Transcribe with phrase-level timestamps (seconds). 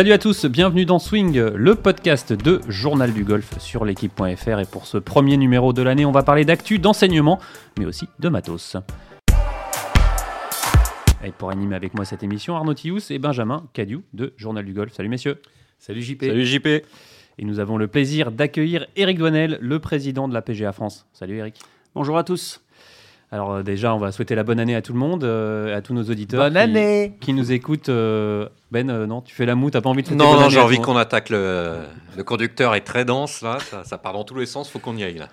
[0.00, 4.58] Salut à tous, bienvenue dans Swing, le podcast de Journal du Golf sur l'équipe.fr.
[4.58, 7.38] Et pour ce premier numéro de l'année, on va parler d'actu, d'enseignement,
[7.78, 8.78] mais aussi de matos.
[11.22, 14.72] Et pour animer avec moi cette émission, Arnaud Thious et Benjamin Cadieu de Journal du
[14.72, 14.94] Golf.
[14.94, 15.42] Salut messieurs.
[15.78, 16.24] Salut JP.
[16.24, 16.66] Salut JP.
[16.66, 21.04] Et nous avons le plaisir d'accueillir Eric Douanel, le président de la PGA France.
[21.12, 21.60] Salut Eric.
[21.94, 22.62] Bonjour à tous.
[23.32, 25.82] Alors euh, déjà, on va souhaiter la bonne année à tout le monde, euh, à
[25.82, 26.42] tous nos auditeurs.
[26.42, 27.16] Bonne qui- année.
[27.20, 27.88] Qui nous écoutent.
[27.88, 30.60] euh, Ben, euh, non, tu fais la moue, t'as pas envie de Non, non, j'ai
[30.60, 31.76] envie qu'on attaque le.
[32.16, 34.96] Le conducteur est très dense là, ça, ça part dans tous les sens, faut qu'on
[34.96, 35.28] y aille là.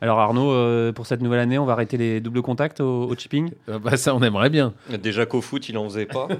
[0.00, 3.14] Alors Arnaud, euh, pour cette nouvelle année, on va arrêter les doubles contacts au, au
[3.16, 3.50] chipping?
[3.68, 4.72] Euh, bah, ça, on aimerait bien.
[5.02, 6.28] Déjà qu'au foot, il en faisait pas.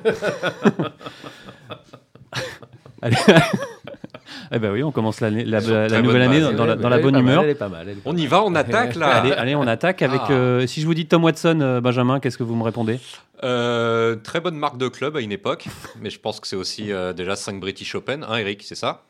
[3.03, 3.17] Allez.
[4.53, 6.51] eh ben oui, on commence la, nouvelle année base.
[6.55, 7.71] dans, dans la, dans bonne mal, humeur.
[7.71, 9.09] mal, On y va, on attaque là.
[9.09, 10.21] Allez, allez, on attaque avec.
[10.29, 10.33] Ah.
[10.33, 12.99] euh, si je vous dis Tom Watson, euh, Benjamin, qu'est-ce que vous me répondez?
[13.43, 15.67] Euh, très bonne marque de club à une époque,
[16.01, 19.03] mais je pense que c'est aussi euh, déjà 5 British Open, hein Eric, c'est ça?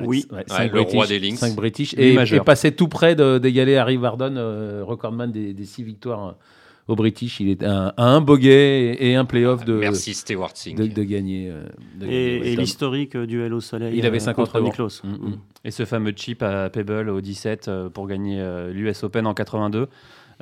[0.00, 0.26] Oui.
[0.30, 1.38] Ouais, Ouais, le roi British, des links.
[1.38, 1.94] cinq British.
[1.94, 5.84] Lui Et, et passé tout près de- d'égaler Harry Vardon, euh, recordman des, des six
[5.84, 6.32] victoires euh,
[6.88, 7.40] au British.
[7.40, 10.76] Il est à un, à un bogey et, un playoff de, Merci Stewart Singh.
[10.76, 11.48] de, de gagner.
[11.50, 11.64] euh,
[11.98, 14.64] de Et, et l'historique euh, duel au soleil Il avait euh, 59 contre ans.
[14.64, 15.00] Niklos.
[15.04, 15.38] Mm, mm.
[15.64, 19.88] Et ce fameux chip à Pebble au 17 euh, pour gagner l'US Open en 82.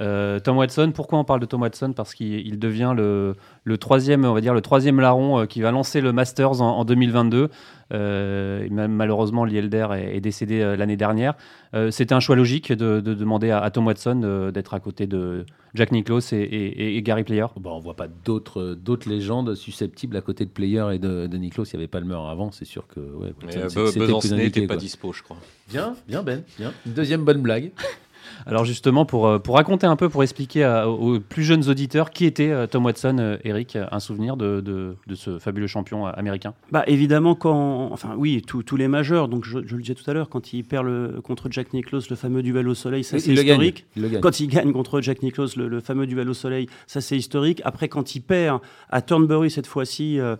[0.01, 1.93] Euh, Tom Watson, pourquoi on parle de Tom Watson?
[1.95, 5.61] Parce qu'il il devient le, le troisième, on va dire le troisième larron euh, qui
[5.61, 7.49] va lancer le Masters en, en 2022.
[7.93, 11.35] Euh, ma- malheureusement, Lielder est, est décédé euh, l'année dernière.
[11.75, 14.81] Euh, C'était un choix logique de, de demander à, à Tom Watson euh, d'être à
[14.81, 17.47] côté de Jack Nicklaus et, et- et Gary Player.
[17.61, 21.65] Bon, on voit pas d'autres légendes susceptibles à côté de Player et de, de Niklos.
[21.67, 23.01] Il y avait Palmer avant, c'est sûr que.
[23.01, 25.37] Ouais, euh, n'était pas dispo, je crois.
[25.69, 26.73] Bien, bien Ben, bien.
[26.87, 27.71] Une deuxième bonne blague.
[28.47, 32.11] Alors justement, pour, euh, pour raconter un peu, pour expliquer à- aux plus jeunes auditeurs
[32.11, 36.07] qui était euh, Tom Watson, euh, Eric, un souvenir de, de- de ce fabuleux champion
[36.07, 37.89] américain Bah, évidemment, quand.
[37.93, 39.29] Enfin, oui, tous tous les majeurs.
[39.29, 42.09] Donc, je, je le disais tout à l'heure, quand il perd le, contre Jack Nicklaus
[42.11, 43.53] le fameux duel au soleil, ça c'est il le gagne.
[43.63, 43.87] historique.
[43.97, 44.21] Il le gagne.
[44.21, 47.61] Quand il gagne contre Jack Nicklaus le, le fameux duel au soleil, ça c'est historique.
[47.65, 50.19] Après, quand il perd à Turnberry cette fois-ci.
[50.21, 50.37] euh,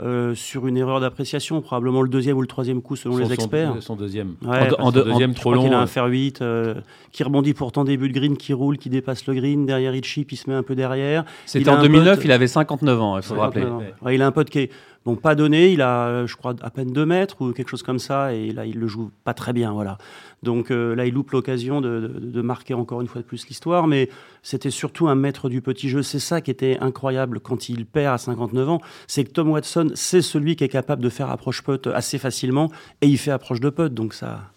[0.00, 3.32] euh, sur une erreur d'appréciation, probablement le deuxième ou le troisième coup selon Son- les
[3.34, 3.74] experts.
[3.80, 4.34] Son, deuxième.
[4.42, 5.64] Ouais, en, deuxième Je trop crois long.
[5.64, 6.74] qu'il a un fer 8 euh,
[7.12, 9.66] qui rebondit pourtant début de green, qui roule, qui dépasse le green.
[9.66, 11.24] Derrière, il chip, il se met un peu derrière.
[11.44, 13.62] C'était Il a en un 2009, pote- il avait 59 ans, il faut le rappeler.
[13.62, 14.06] 59 ans.
[14.06, 14.70] Ouais, il a un pote qui est
[15.04, 17.82] bon, pas donné, il a, euh, je crois, à peine 2 mètres ou quelque chose
[17.82, 19.98] comme ça, et là, il le joue pas très bien, voilà.
[20.42, 24.08] Donc euh, là, il loupe l'occasion de, marquer encore une fois de plus l'histoire, mais
[24.42, 26.02] c'était surtout un maître du petit jeu.
[26.02, 29.90] C'est ça qui était incroyable quand il perd à 59 ans, c'est que Tom Watson,
[29.94, 32.70] c'est celui qui est capable de faire approche putt assez facilement,
[33.00, 34.51] et il fait approche de putt, donc ça.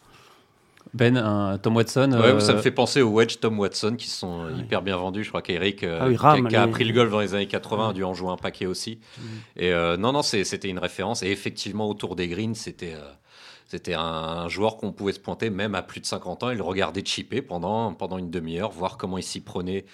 [0.96, 2.12] Ben, un Tom Watson.
[2.14, 4.98] Ouais, euh, ça me fait penser aux Wedge Tom Watson qui sont euh, hyper bien
[4.98, 5.24] vendus.
[5.24, 7.20] Je crois qu'Eric, euh, Ah oui, qui, a, qui a les- appris le golf dans
[7.20, 9.00] les années 80, a dû en jouer un paquet aussi.
[9.58, 11.22] Et euh, non, non, c'était une référence.
[11.22, 13.12] Et effectivement, autour des greens, c'était euh,
[13.68, 16.64] c'était un, joueur qu'on pouvait se pointer même à plus de 50 ans et le
[16.64, 19.86] regarder chipper pendant, pendant une demi-heure, voir comment il s'y prenait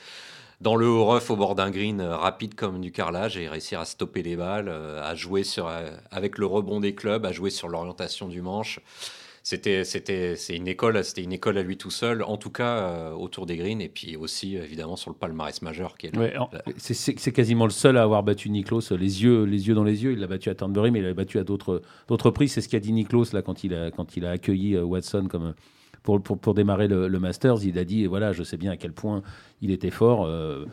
[0.59, 3.79] dans le haut rough au bord d'un green euh, rapide comme du carrelage et réussir
[3.79, 7.31] à stopper les balles, euh, à jouer sur, euh, avec le rebond des clubs, à
[7.31, 8.79] jouer sur l'orientation du manche.
[9.43, 12.77] C'était, c'était, c'est une école, c'était une école à lui tout seul, en tout cas
[12.77, 16.21] euh, autour des greens et puis aussi évidemment sur le palmarès majeur qui est là.
[16.21, 16.33] ouais,
[16.77, 20.03] C'est- C'est quasiment le seul à avoir battu Niklos, les yeux, les yeux dans les
[20.03, 20.11] yeux.
[20.11, 22.51] Il l'a battu à Turnberry, mais il l'a battu à d'autres d'autres reprises.
[22.53, 25.27] C'est ce qu'a dit Niklos là, quand, il a, quand il a accueilli euh, Watson
[25.27, 25.55] comme,
[26.03, 27.63] pour, pour, pour démarrer le, le Masters.
[27.63, 29.23] Il a dit voilà, je sais bien à quel point
[29.63, 30.25] il était fort.
[30.25, 30.65] euh,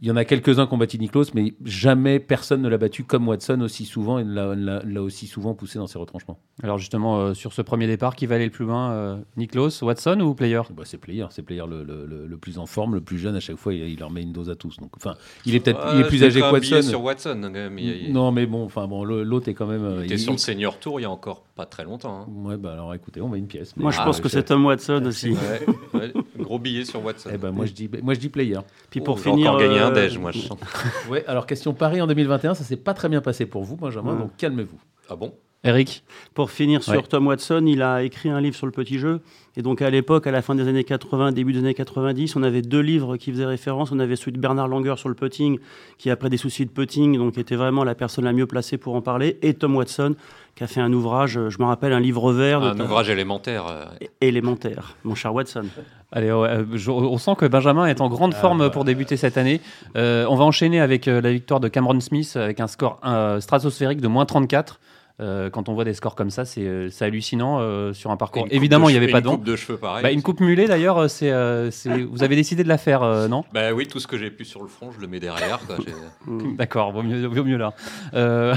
[0.00, 3.04] il y en a quelques-uns qui ont battu Niklos, mais jamais personne ne l'a battu
[3.04, 4.54] comme Watson aussi souvent et ne
[4.84, 6.38] l'a- aussi souvent poussé dans ses retranchements.
[6.62, 9.82] Alors justement, euh, sur ce premier départ, qui va aller le plus loin euh, Niklos,
[9.82, 10.60] Watson ou Player?
[10.76, 13.34] Bah, c'est Player, c'est Player le, le, le- le plus en forme, le plus jeune.
[13.36, 14.76] À chaque fois, il, il leur met une dose à tous.
[14.78, 15.14] Donc, enfin,
[15.46, 16.82] il est peut-être il est Ouais, plus âgé que Watson.
[16.82, 17.38] sur Watson.
[17.42, 17.78] quand même.
[17.78, 19.84] Il, il- Non, mais bon, enfin bon, l'autre est quand même.
[19.84, 22.20] euh, il était il- sur le senior tour il y a encore pas très longtemps.
[22.22, 22.26] hein.
[22.48, 23.76] Ouais, bah alors écoutez, on met une pièce.
[23.76, 25.30] Moi, je Ah, pense que c'est- Tom Watson aussi.
[25.32, 27.30] Ouais, ouais, gros billet sur Watson.
[27.34, 28.58] Eh ben, moi, je dis, moi, je dis player.
[28.90, 29.56] Puis Oh, pour j'ai finir,
[29.88, 30.30] un euh, déj, moi.
[30.32, 30.58] Je sens.
[31.08, 34.12] Ouais, alors question Paris en 2021, ça s'est pas très bien passé pour vous, Benjamin,
[34.14, 34.18] Ouais.
[34.18, 34.78] donc calmez-vous.
[35.08, 35.34] Ah bon?
[35.64, 37.02] Eric Pour finir sur Ouais.
[37.02, 39.20] Tom Watson, il a écrit un livre sur le petit jeu.
[39.56, 42.44] Et donc à l'époque, à la fin des années 80, début des années 90, on
[42.44, 43.90] avait deux livres qui faisaient référence.
[43.90, 45.58] On avait celui de Bernard Langer sur le putting,
[45.98, 48.94] qui après des soucis de putting, donc était vraiment la personne la mieux placée pour
[48.94, 49.36] en parler.
[49.42, 50.14] Et Tom Watson,
[50.54, 53.66] qui a fait un ouvrage, euh, je me rappelle, un livre vert Un ouvrage élémentaire.
[53.66, 53.84] euh,
[54.20, 55.64] élémentaire, mon cher Watson.
[56.12, 58.70] Allez, euh, on sent que Benjamin est en grande Ah, forme bah.
[58.70, 59.60] pour débuter cette année.
[59.96, 64.00] Euh, on va enchaîner avec la victoire de Cameron Smith avec un score euh, stratosphérique
[64.00, 64.78] de moins 34.
[65.20, 68.46] Euh, quand on voit des scores comme ça, c'est euh, hallucinant euh, sur un parcours.
[68.46, 69.36] Une Évidemment, de il n'y avait pas une de vent.
[69.36, 70.02] coupe de cheveux pareil.
[70.02, 71.32] Bah, une coupe mulet d'ailleurs, c'est,
[72.10, 73.44] vous avez décidé de la faire, euh, non?
[73.52, 75.58] Bah oui, tout ce que j'ai pu sur le front, je le mets derrière.
[76.56, 77.74] D'accord, vaut mieux, vaut mieux là.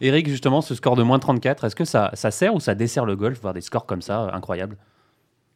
[0.00, 3.06] Eric, justement, ce score de moins 34, est-ce que ça, ça sert ou ça dessert
[3.06, 4.76] le golf, voir des scores comme ça, incroyables?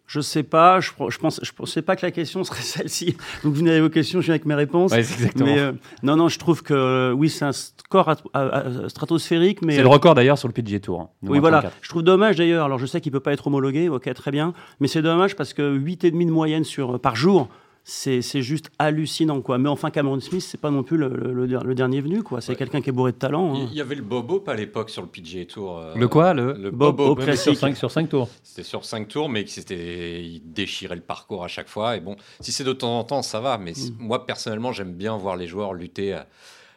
[0.06, 3.16] Je sais pas, je, je pense, je pensais pas que la question serait celle-ci.
[3.42, 4.92] Donc vous venez avec vos questions, je viens avec mes réponses.
[4.92, 5.46] Ouais, exactement.
[5.46, 5.72] mais euh,
[6.04, 8.40] non, non, je trouve que euh, oui, c'est un score at- à-
[8.84, 11.00] à- stratosphérique, mais C'est le record d'ailleurs sur le PGA Tour.
[11.00, 11.58] hein, Oui, voilà.
[11.62, 11.78] 34.
[11.82, 12.64] Je trouve dommage d'ailleurs.
[12.66, 14.54] Alors, je sais qu'il peut pas être homologué, ok, très bien.
[14.80, 17.48] Mais c'est dommage parce que 8,5 de moyenne sur, par jour,
[17.88, 19.58] c'est c'est juste hallucinant, quoi.
[19.58, 22.40] Mais enfin, Cameron Smith, c'est pas non plus le, le- dernier venu, quoi.
[22.40, 22.56] C'est Ouais.
[22.58, 23.54] quelqu'un qui est bourré de talent.
[23.54, 23.68] hein.
[23.70, 25.78] Il y avait le Bobo à l'époque sur le PGA Tour.
[25.78, 26.54] euh, Le quoi le...
[26.54, 27.20] Le Bob Bobo.
[27.20, 27.60] Ouais, mais sur classique.
[27.60, 28.28] 5 sur cinq tours.
[28.42, 31.96] C'était sur 5 tours, mais qui s'était- il déchirait le parcours à chaque fois.
[31.96, 33.56] Et bon, si c'est de temps en temps, ça va.
[33.56, 33.94] Mais Mm.
[34.00, 36.26] moi, personnellement, j'aime bien voir les joueurs lutter à,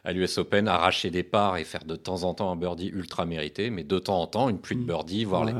[0.04, 3.26] à l'US Open, arracher des parts et faire de temps en temps un birdie ultra
[3.26, 3.70] mérité.
[3.70, 4.86] Mais de temps en temps, une pluie de Mm.
[4.86, 5.52] birdie, voir Ouais.
[5.52, 5.58] les.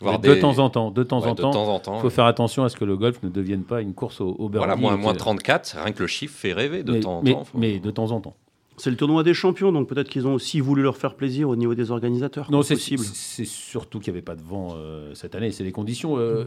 [0.00, 1.50] Voir Mais De temps en temps, de temps ouais, en de temps.
[1.50, 1.96] temps en temps.
[1.96, 4.28] Il faut faire attention à ce que le golf ne devienne pas une course au,
[4.38, 4.58] au birdie.
[4.58, 7.32] Voilà, moins, moins 34, rien que le chiffre fait rêver de mais, temps en mais-
[7.32, 7.44] temps.
[7.44, 8.34] Faut- mais de temps en temps.
[8.76, 11.54] C'est le tournoi des champions, donc peut-être qu'ils ont aussi voulu leur faire plaisir au
[11.54, 12.50] niveau des organisateurs.
[12.50, 13.04] Non, c'est possible.
[13.04, 15.52] c'est surtout qu'il n'y avait pas de vent euh, cette année.
[15.52, 16.18] C'est les conditions.
[16.18, 16.46] Euh,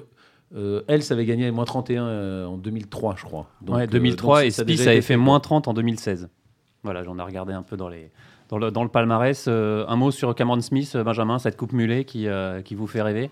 [0.56, 3.48] euh, Els avait gagné moins 31 euh, en 2003, je crois.
[3.62, 6.28] Donc, Ouais, euh, 2003 donc et déjà avait fait moins 30 en 2016.
[6.88, 8.10] Voilà, j'en ai regardé un peu dans, les,
[8.48, 9.44] dans, le, dans le palmarès.
[9.50, 12.88] Euh, un mot sur Cameron Smith, euh, Benjamin, cette coupe mulet qui, euh, qui vous
[12.88, 13.30] fait rêver?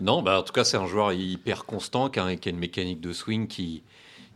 [0.00, 2.58] Non, bah, en tout cas, c'est un joueur hyper constant qui a, qui a une
[2.58, 3.82] mécanique de swing qui,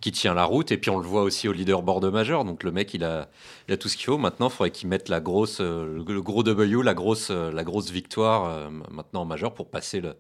[0.03, 0.71] qui tient la route.
[0.71, 2.45] Et puis, on le voit aussi au leaderboard majeur.
[2.45, 3.31] Donc, le mec, il a,
[3.69, 4.19] il a tout ce qu'il faut.
[4.19, 8.51] Maintenant, il faudrait qu'il mette la grosse, le gros W, la grosse, la grosse victoire
[8.51, 10.15] euh, maintenant en majeur pour passer le,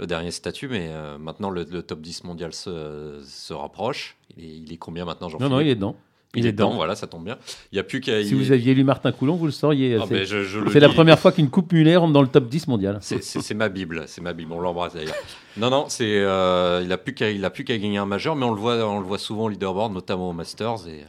[0.00, 0.66] le dernier statut.
[0.66, 4.16] Mais euh, maintenant, le, le top 10 mondial se, se rapproche.
[4.36, 5.96] Il est, il est combien maintenant, jean Non, non, il est dedans.
[6.34, 7.36] Il est dedans, voilà, ça tombe bien.
[7.70, 8.24] Il n'y a plus qu'à.
[8.24, 9.98] Si vous aviez lu Martin Coulon, vous le sauriez.
[10.00, 12.98] Ah, c'est ben, la première fois qu'une coupe mulet rentre dans le top 10 mondial.
[13.00, 14.52] C'est- ma Bible, c'est ma Bible.
[14.52, 15.14] On l'embrasse d'ailleurs.
[15.58, 18.34] Non, non, c'est euh, il a plus qu'à il a plus qu'à gagner un majeur,
[18.34, 20.88] mais on le voit on le voit souvent au leaderboard, notamment au Masters.
[20.88, 21.04] Et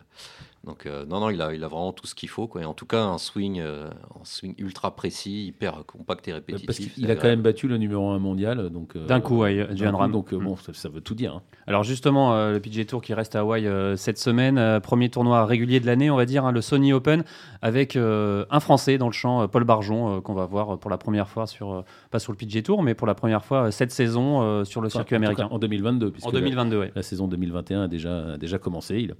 [0.66, 2.48] donc euh, non, non, il a il a vraiment tout ce qu'il faut.
[2.48, 2.62] Quoi.
[2.62, 6.66] Et en tout cas, un swing euh, un swing ultra précis, hyper compact et répétitif.
[6.68, 8.70] Parce qu'il a quand même battu le numéro 1 mondial.
[8.70, 10.08] donc, euh, D'un coup, ouais, d'un coup.
[10.08, 10.44] Donc euh, Mm.
[10.46, 11.36] bon, ça, ça veut tout dire.
[11.36, 11.42] hein.
[11.68, 15.10] Alors justement, euh, le PGA Tour qui reste à Hawaï euh, cette semaine, euh, premier
[15.10, 17.24] tournoi régulier de l'année, on va dire, hein, le Sony Open,
[17.62, 20.90] avec euh, un Français dans le champ, euh, Paul Barjon, euh, qu'on va voir pour
[20.90, 21.82] la première fois, sur, euh,
[22.12, 24.80] pas sur le PGA Tour, mais pour la première fois euh, cette saison euh, sur
[24.82, 25.48] le Enfin, circuit en américain.
[25.50, 26.12] cas, En 2022.
[26.12, 26.92] puisque En la- 2022, ouais.
[26.96, 28.98] La, saison 2021 a déjà, a déjà commencé.
[29.00, 29.16] Il,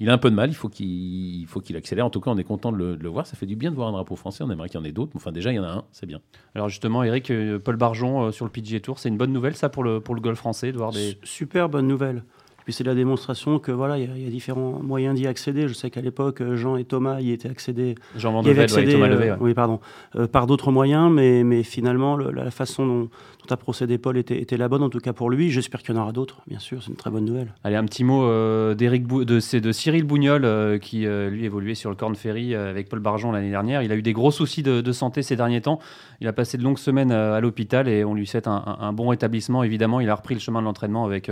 [0.00, 0.50] il a un peu de mal.
[0.50, 2.06] Il faut qu'il il faut qu'il accélère.
[2.06, 3.26] En tout cas, on est content de le, de le voir.
[3.26, 4.44] Ça fait du bien de voir un drapeau français.
[4.44, 5.12] On aimerait qu'il y en ait d'autres.
[5.16, 5.84] Enfin, déjà, il y en a un.
[5.92, 6.20] C'est bien.
[6.54, 9.56] Alors justement, Eric, euh, Paul Barjon euh, sur le PGA Tour, c'est une bonne nouvelle
[9.56, 11.10] ça pour le, pour le golf français de voir des...
[11.10, 12.22] Su- Super bonne nouvelle.
[12.64, 15.26] Puis c'est la démonstration que voilà, il y, a- il y a différents moyens d'y
[15.26, 15.68] accéder.
[15.68, 18.92] Je sais qu'à l'époque, euh, Jean et Thomas y étaient accédés Jean Van ouais, accédé,
[18.92, 19.30] Thomas Levé.
[19.30, 19.36] ouais.
[19.40, 19.80] oui, pardon,
[20.16, 23.08] euh, par d'autres moyens, mais, mais finalement, le- la, la façon dont,
[23.48, 25.50] dont a procédé Paul était, la bonne, en tout cas pour lui.
[25.50, 27.52] J'espère qu'il y en aura d'autres, bien sûr, c'est une très bonne nouvelle.
[27.64, 31.44] Allez, un petit mot euh, Bou- de, c'est de Cyril Bougnol, euh, qui euh, lui
[31.44, 33.82] évoluait sur le Corn Ferry euh, avec Paul Barjon l'année dernière.
[33.82, 35.78] Il a eu des gros soucis de, santé ces derniers temps.
[36.20, 39.62] Il a passé de longues semaines à l'hôpital et on lui souhaite un, bon rétablissement.
[39.62, 41.30] Évidemment, il a repris le chemin de l'entraînement avec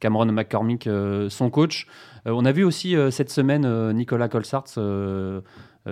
[0.00, 0.88] Cameron McCormick,
[1.28, 1.86] son coach.
[2.26, 5.40] On a vu aussi cette semaine Nicolas Colsarts euh,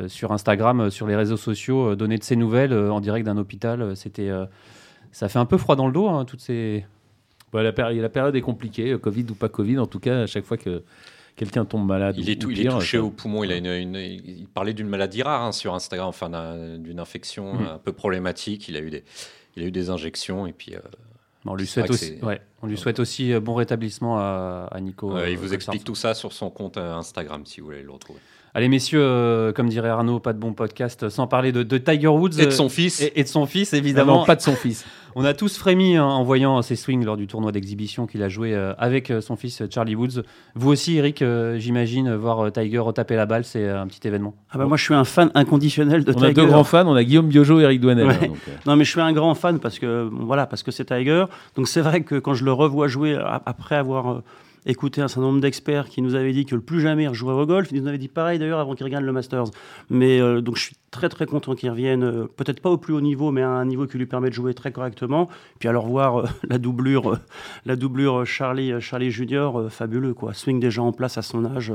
[0.09, 3.97] sur Instagram, sur les réseaux sociaux, donner de ses nouvelles en direct d'un hôpital.
[3.97, 4.31] C'était,
[5.15, 6.85] ça fait un peu froid dans le dos, hein, toutes ces.
[7.53, 8.91] La, péri- la période est compliquée.
[8.93, 9.79] euh, Covid ou pas Covid.
[9.79, 10.83] En tout cas, à chaque fois que
[11.37, 13.45] quelqu'un tombe malade, Il est, tout- ou il est pire, touché ça- au poumon.
[13.45, 16.99] Il, a une, une- il parlait d'une maladie rare hein, sur Instagram, enfin d'un- d'une
[16.99, 17.67] infection Mm.
[17.75, 18.69] un peu problématique.
[18.69, 19.05] Il a eu des,
[19.57, 20.81] il a eu des injections et puis euh,
[21.47, 24.81] on lui souhaite aussi, c'est- ouais, on lui souhaite aussi euh, bon rétablissement à, à
[24.81, 25.17] Nico.
[25.17, 28.19] euh, il vous explique tout ça sur son compte Instagram si vous voulez le retrouver.
[28.57, 32.07] Allez, messieurs, euh, comme dirait Arnaud, pas de bon podcast sans parler de, de Tiger
[32.07, 33.01] Woods Et de euh, son fils.
[33.01, 34.19] et, et de son fils, évidemment.
[34.21, 34.85] non, pas de son fils.
[35.17, 38.29] On a tous frémi hein, en voyant ses swings lors du tournoi d'exhibition qu'il a
[38.29, 40.23] joué euh, avec euh, son fils euh, Charlie Woods.
[40.57, 43.87] Vous aussi, Eric, euh, j'imagine, euh, voir euh, Tiger retaper la balle, c'est euh, un
[43.89, 44.35] petit événement.
[44.51, 46.27] Ah bah moi, je suis un fan inconditionnel de On Tiger.
[46.27, 46.87] a deux grands fans.
[46.87, 48.07] On a Guillaume Biojo et Eric Douanel.
[48.09, 48.31] Ouais.
[48.49, 50.85] euh, Non, mais je suis un grand fan parce que bon, voilà, parce que c'est
[50.85, 51.25] Tiger.
[51.57, 54.23] Donc c'est vrai que quand je le revois jouer après avoir euh,
[54.67, 57.43] écouté un certain nombre d'experts qui nous avaient dit que le plus jamais il rejouerait
[57.43, 59.47] au golf, ils nous avaient dit pareil d'ailleurs avant qu'il regagne le Masters.
[59.91, 62.95] Mais euh, donc je suis très très content qu'il revienne, euh, peut-être pas au plus
[62.95, 65.29] haut niveau, mais à un niveau qui lui permet de jouer très correctement.
[65.59, 67.19] Puis alors voir euh, la doublure, euh,
[67.67, 70.33] la doublure Charlie Charlie Junior, fabuleux quoi.
[70.35, 71.73] Swing déjà en place à son âge,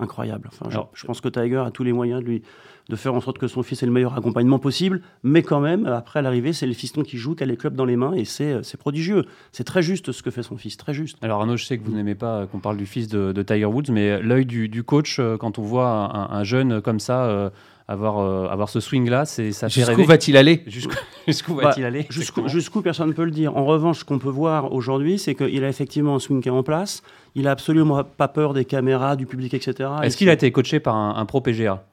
[0.00, 0.48] incroyable.
[0.52, 2.42] Enfin, je, Alors- je pense que Tiger a tous les moyens de lui
[2.88, 5.86] de faire en sorte que son fils ait le meilleur accompagnement possible, mais quand même,
[5.86, 8.12] après à l'arrivée, c'est le fiston qui joue, qui a les clubs dans les mains,
[8.14, 9.24] et c'est euh, c'est prodigieux.
[9.52, 11.18] C'est très juste ce que fait son fils, très juste.
[11.22, 13.64] Alors Arnaud, je sais que vous n'aimez pas qu'on parle du fils de, de Tiger
[13.66, 17.24] Woods, mais l'œil du, du coach, euh, quand on voit un, un jeune comme ça,
[17.26, 17.50] euh,
[17.88, 20.04] avoir, euh, avoir ce swing-là, c'est ça Jusqu'où rêver.
[20.04, 20.62] va-il aller?
[20.66, 23.56] Jusqu'où Bah, va-t-il aller Jusqu'où, personne ne peut le dire.
[23.56, 26.52] En revanche, ce qu'on peut voir aujourd'hui, c'est qu'il a effectivement un swing qui est
[26.52, 27.02] en place.
[27.34, 29.90] Il a absolument pas peur des caméras, du public, etc.
[30.02, 31.84] Est-ce qu'il a été coaché par un, un pro PGA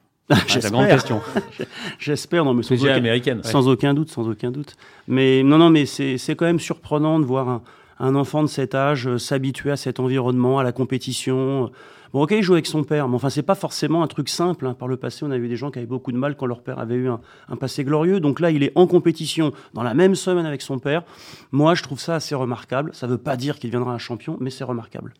[0.48, 1.20] C'est la grande question.
[1.98, 3.42] J'espère, non, mais sans, aucun, américaine.
[3.42, 4.76] sans aucun doute, sans aucun doute.
[5.08, 7.62] Mais non, non, mais c'est, c'est quand même surprenant de voir un,
[7.98, 11.70] un enfant de cet âge euh, s'habituer à cet environnement, à la compétition.
[12.12, 14.66] Bon, ok, il joue avec son père, mais enfin, c'est pas forcément un truc simple.
[14.66, 14.74] hein.
[14.74, 16.60] Par le passé, on a vu des gens qui avaient beaucoup de mal quand leur
[16.62, 18.18] père avait eu un, un passé glorieux.
[18.18, 21.02] Donc là, il est en compétition dans la même semaine avec son père.
[21.52, 22.90] Moi, je trouve ça assez remarquable.
[22.94, 25.14] Ça veut pas dire qu'il deviendra un champion, mais c'est remarquable.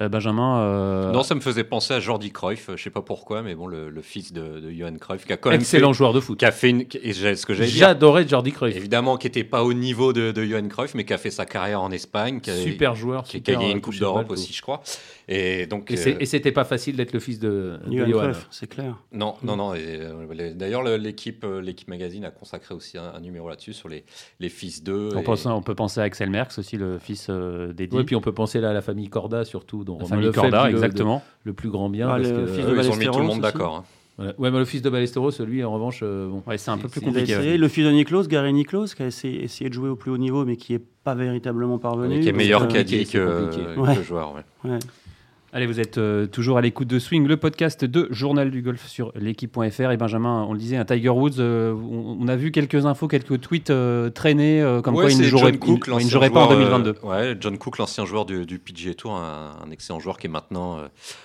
[0.00, 3.42] Euh, Benjamin, euh, Non, ça me faisait penser à Jordi Cruyff, je sais pas pourquoi,
[3.42, 5.98] mais bon, le, le fils de, de Johan Cruyff, qui a quand même Excellent fait,
[5.98, 6.38] joueur de foot.
[6.38, 8.76] qui a fait une, et ce que J'adorais Jordi Cruyff.
[8.76, 11.44] évidemment, qui était pas au niveau de, de Johan Cruyff, mais qui a fait sa
[11.44, 13.24] carrière en Espagne, qui a, Super joueur.
[13.24, 14.82] qui, a gagné euh, une Coupe d'Europe aussi, je crois.
[15.32, 18.66] Et donc, Et euh, et c'était pas facile d'être le fils de, de Johan c'est
[18.68, 18.96] clair.
[19.12, 19.74] non, non, non.
[19.74, 23.72] et, euh, D'ailleurs, le- l'équipe, euh, l'équipe magazine a consacré aussi un, un numéro là-dessus
[23.72, 24.04] sur les,
[24.40, 25.10] les fils d'eux.
[25.14, 27.96] on, et- pense- on peut penser à Axel Merckx aussi, le fils euh, d'Eddie.
[27.96, 30.42] Ouais, puis on peut penser là à la famille Corda surtout, dont la famille Lefebvre
[30.50, 31.22] Corda, le- exactement.
[31.44, 32.08] le plus grand bien.
[32.08, 33.76] Ah, parce le que- fils de eux, ils ont mis tout le Ballesteros monde d'accord.
[33.76, 33.84] hein.
[34.16, 34.34] Voilà.
[34.38, 36.42] Ouais, mais le fils de Ballesteros, lui, en revanche, euh, bon.
[36.46, 37.32] Ouais, c'est un peu plus compliqué.
[37.32, 37.56] essayé.
[37.56, 40.18] Le fils de Niklos, Gary Niklos, qui a essayé, essayé de jouer au plus haut
[40.18, 42.20] niveau, mais qui n'est pas véritablement parvenu.
[42.20, 44.02] qui est meilleur caddie c'est que, que Ouais.
[44.04, 44.34] joueur.
[44.64, 44.78] ouais.
[45.52, 48.86] Allez, vous êtes euh, toujours à l'écoute de Swing, le podcast de Journal du Golf
[48.86, 49.90] sur l'équipe.fr.
[49.90, 53.08] Et Benjamin, on le disait, un Tiger Woods, euh, on, on a vu quelques infos,
[53.08, 55.90] quelques tweets euh, traînés, euh, comme Ouais, quoi il ne jouerait, John Cook, il- il
[55.90, 56.94] ne l'ancien jouerait pas en joueur, 2022.
[57.02, 60.28] euh, ouais, John Cook, l'ancien joueur du, du PGA Tour, un, un excellent joueur qui
[60.28, 60.78] est maintenant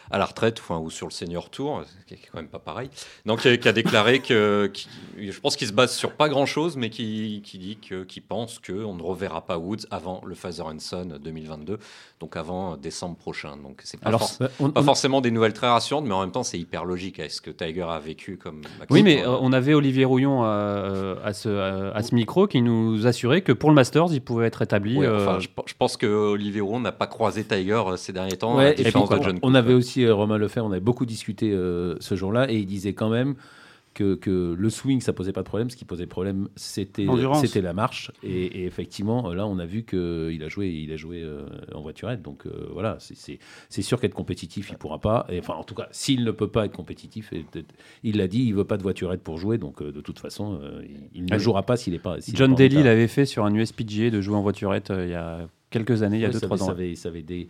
[0.10, 2.58] à la retraite, enfin, ou sur le Senior Tour, ce qui est quand même pas
[2.58, 2.90] pareil.
[3.28, 4.88] Donc, qui a, déclaré que, qui-
[5.20, 8.22] je pense qu'il se base sur pas grand chose, mais qui, qui dit que, qui
[8.22, 11.78] pense qu'on ne reverra pas Woods avant le Father and Son 2022,
[12.20, 13.56] donc avant décembre prochain.
[13.58, 16.22] Donc, c'est pas, Alors, forc- on- pas on- forcément des nouvelles très rassurantes, mais en
[16.22, 17.20] même temps, c'est hyper logique.
[17.20, 21.16] Est-ce que Tiger a vécu comme Maxime Oui, mais euh, on avait Olivier Rouillon euh,
[21.24, 24.48] à, ce, à, à ce micro qui nous assurait que pour le Masters, il pouvait
[24.48, 24.98] être établi.
[24.98, 28.38] Ouais, euh, enfin, je, je pense que Olivier Rouron n'a pas croisé Tiger ces derniers
[28.38, 29.56] temps, à Ouais, la et puis, différence de on- John on Cook.
[29.56, 31.52] avait aussi Romain Lefebvre, on avait beaucoup discuté
[32.00, 33.36] ce jour-là, et il disait quand même
[33.96, 35.72] que, que le swing, ça posait pas de problème.
[35.72, 38.12] Ce qui posait problème, c'était la marche.
[38.22, 41.82] Et, et effectivement, là, on a vu qu'il a joué, il a joué euh, en
[41.82, 42.22] voiturette.
[42.22, 43.16] Donc euh, voilà, c'est-
[43.82, 45.26] sûr qu'être compétitif, il pourra pas.
[45.30, 47.44] Et, enfin, en tout cas, s'il ne peut pas être compétitif, et
[48.04, 49.58] il l'a dit, il veut pas de voiturette pour jouer.
[49.58, 52.18] Donc euh, de toute façon, il, il ne jouera pas s'il est pas.
[52.18, 55.48] est John Daly l'avait fait sur un USPGA de jouer en voiturette il y a
[55.70, 56.66] quelques années, il y a Ouais, ça 2-3 avait- ans.
[56.66, 57.48] Ça avait, ça avait dé-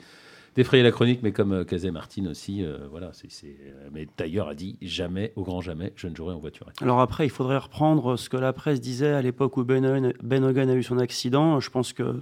[0.55, 3.11] défrayé la chronique, mais comme euh, Kazé Martin aussi, euh, voilà.
[3.13, 6.39] c'est c'est- euh, mais Tailleur a dit jamais, au grand jamais, je ne jouerai en
[6.39, 6.67] voiture.
[6.81, 10.13] Alors après, il faudrait reprendre ce que la presse disait à l'époque où Ben Hogan,
[10.23, 11.59] Ben Hogan a eu son accident.
[11.59, 12.21] Je pense que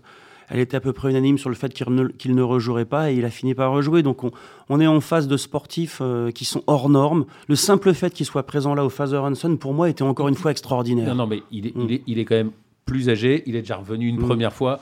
[0.49, 3.11] elle était à peu près unanime sur le fait qu'il ne, qu'il ne rejouerait pas
[3.11, 4.03] et il a fini par rejouer.
[4.03, 4.31] Donc on,
[4.69, 7.25] on est en face de sportifs euh, qui sont hors normes.
[7.47, 10.35] Le simple fait qu'il soit présent là au Father Hanson, pour moi, était encore une
[10.35, 11.07] fois extraordinaire.
[11.07, 11.81] Non, non, mais il est, Mm.
[11.85, 12.51] il, est, il est quand même
[12.85, 13.43] plus âgé.
[13.45, 14.25] Il est déjà revenu une Mm.
[14.25, 14.81] première fois.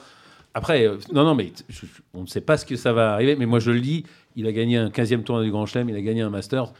[0.54, 3.36] Après, euh, non, non, mais je- on ne sait pas ce que ça va arriver.
[3.36, 4.04] Mais moi, je le dis,
[4.36, 6.72] il a gagné un 15e tournoi du Grand Chelem, il a gagné un Masters.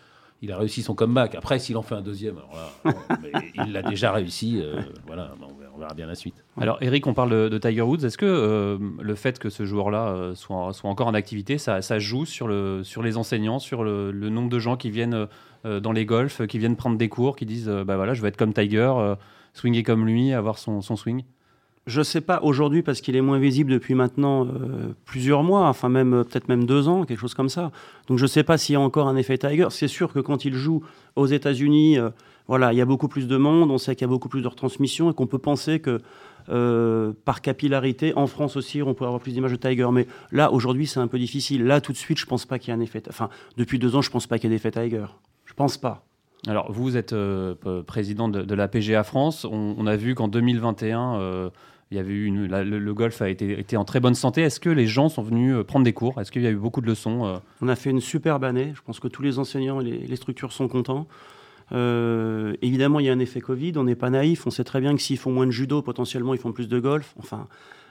[0.44, 1.36] Il a réussi son comeback.
[1.36, 4.58] Après, s'il en fait un deuxième, alors là, bon, mais il l'a déjà réussi.
[4.60, 6.34] euh, voilà, on verra, on verra bien la suite.
[6.60, 8.04] Alors, Eric, on parle de, de Tiger Woods.
[8.04, 12.00] Est-ce que euh, le fait que ce joueur-là soit, soit encore en activité, ça, ça
[12.00, 15.28] joue sur, le, sur les enseignants, sur le, le nombre de gens qui viennent
[15.64, 18.20] euh, dans les golfs, qui viennent prendre des cours, qui disent euh, bah voilà, je
[18.20, 19.14] veux être comme Tiger, euh,
[19.54, 21.22] swinguer comme lui, avoir son, son swing?
[21.86, 25.66] Je ne sais pas aujourd'hui parce qu'il est moins visible depuis maintenant euh, plusieurs mois,
[25.66, 27.72] enfin même euh, peut-être même deux ans, quelque chose comme ça.
[28.06, 29.66] Donc je ne sais pas s'il y a encore un effet Tiger.
[29.70, 30.84] C'est sûr que quand il joue
[31.16, 32.10] aux États-Unis, euh,
[32.46, 34.42] voilà, il y a beaucoup plus de monde, on sait qu'il y a beaucoup plus
[34.42, 36.00] de retransmissions et qu'on peut penser que
[37.24, 39.88] par capillarité, en France aussi, on pourrait avoir plus d'images de Tiger.
[39.92, 41.64] Mais là, aujourd'hui, c'est un peu difficile.
[41.64, 43.00] Là, tout de suite, je pense pas qu'il y ait un effet.
[43.08, 45.06] Enfin, depuis deux ans, je pense pas qu'il y ait d'effet Tiger.
[45.44, 46.04] Je pense pas.
[46.48, 47.14] Alors, vous êtes
[47.86, 49.44] président de, la PGA France.
[49.44, 51.50] On, a vu qu'en 2021, euh,
[51.92, 54.14] il y avait eu une, la- le, le golf a été, été en très bonne
[54.14, 54.40] santé.
[54.40, 56.18] Est-ce que les gens sont venus euh, prendre des cours?
[56.20, 57.36] Est-ce qu'il y a eu beaucoup de leçons euh?
[57.60, 58.72] On a fait une superbe année.
[58.74, 61.06] Je pense que tous les enseignants et les, les structures sont contents.
[61.72, 63.72] Euh, évidemment, il y a un effet Covid.
[63.76, 64.46] On n'est pas naïf.
[64.46, 66.78] On sait très bien que s'ils font moins de judo, potentiellement, ils font plus de
[66.80, 67.14] golf.
[67.18, 67.46] Enfin,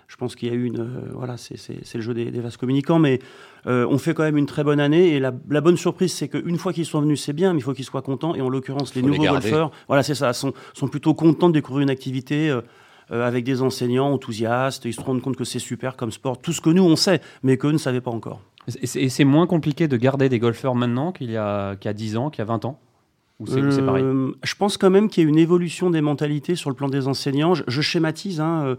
[0.08, 0.80] je pense qu'il y a eu une.
[0.82, 1.56] euh, voilà, c'est
[1.96, 3.00] le jeu des, des vases communicants.
[3.00, 3.20] Mais
[3.68, 5.16] euh, on fait quand même une très bonne année.
[5.16, 7.64] Et la, la bonne surprise, c'est qu'une fois qu'ils sont venus, c'est bien, mais il
[7.64, 8.36] faut qu'ils soient contents.
[8.36, 11.84] Et en l'occurrence, les nouveaux golfeurs, voilà, c'est ça, sont, sont plutôt contents de découvrir
[11.84, 12.56] une activité.
[13.12, 16.54] Euh, avec des enseignants enthousiastes, ils se rendent compte que c'est super comme sport, tout
[16.54, 18.42] ce que nous on sait, mais qu'eux ne savaient pas encore.
[18.82, 22.30] Et c'est- moins compliqué de garder des golfeurs maintenant qu'il y y a 10 ans,
[22.30, 22.80] qu'il y a 20 ans?
[23.46, 26.70] C'est pareil Euh, je pense quand même qu'il y a une évolution des mentalités sur
[26.70, 27.54] le plan des enseignants.
[27.54, 28.76] Je, schématise, hein, euh,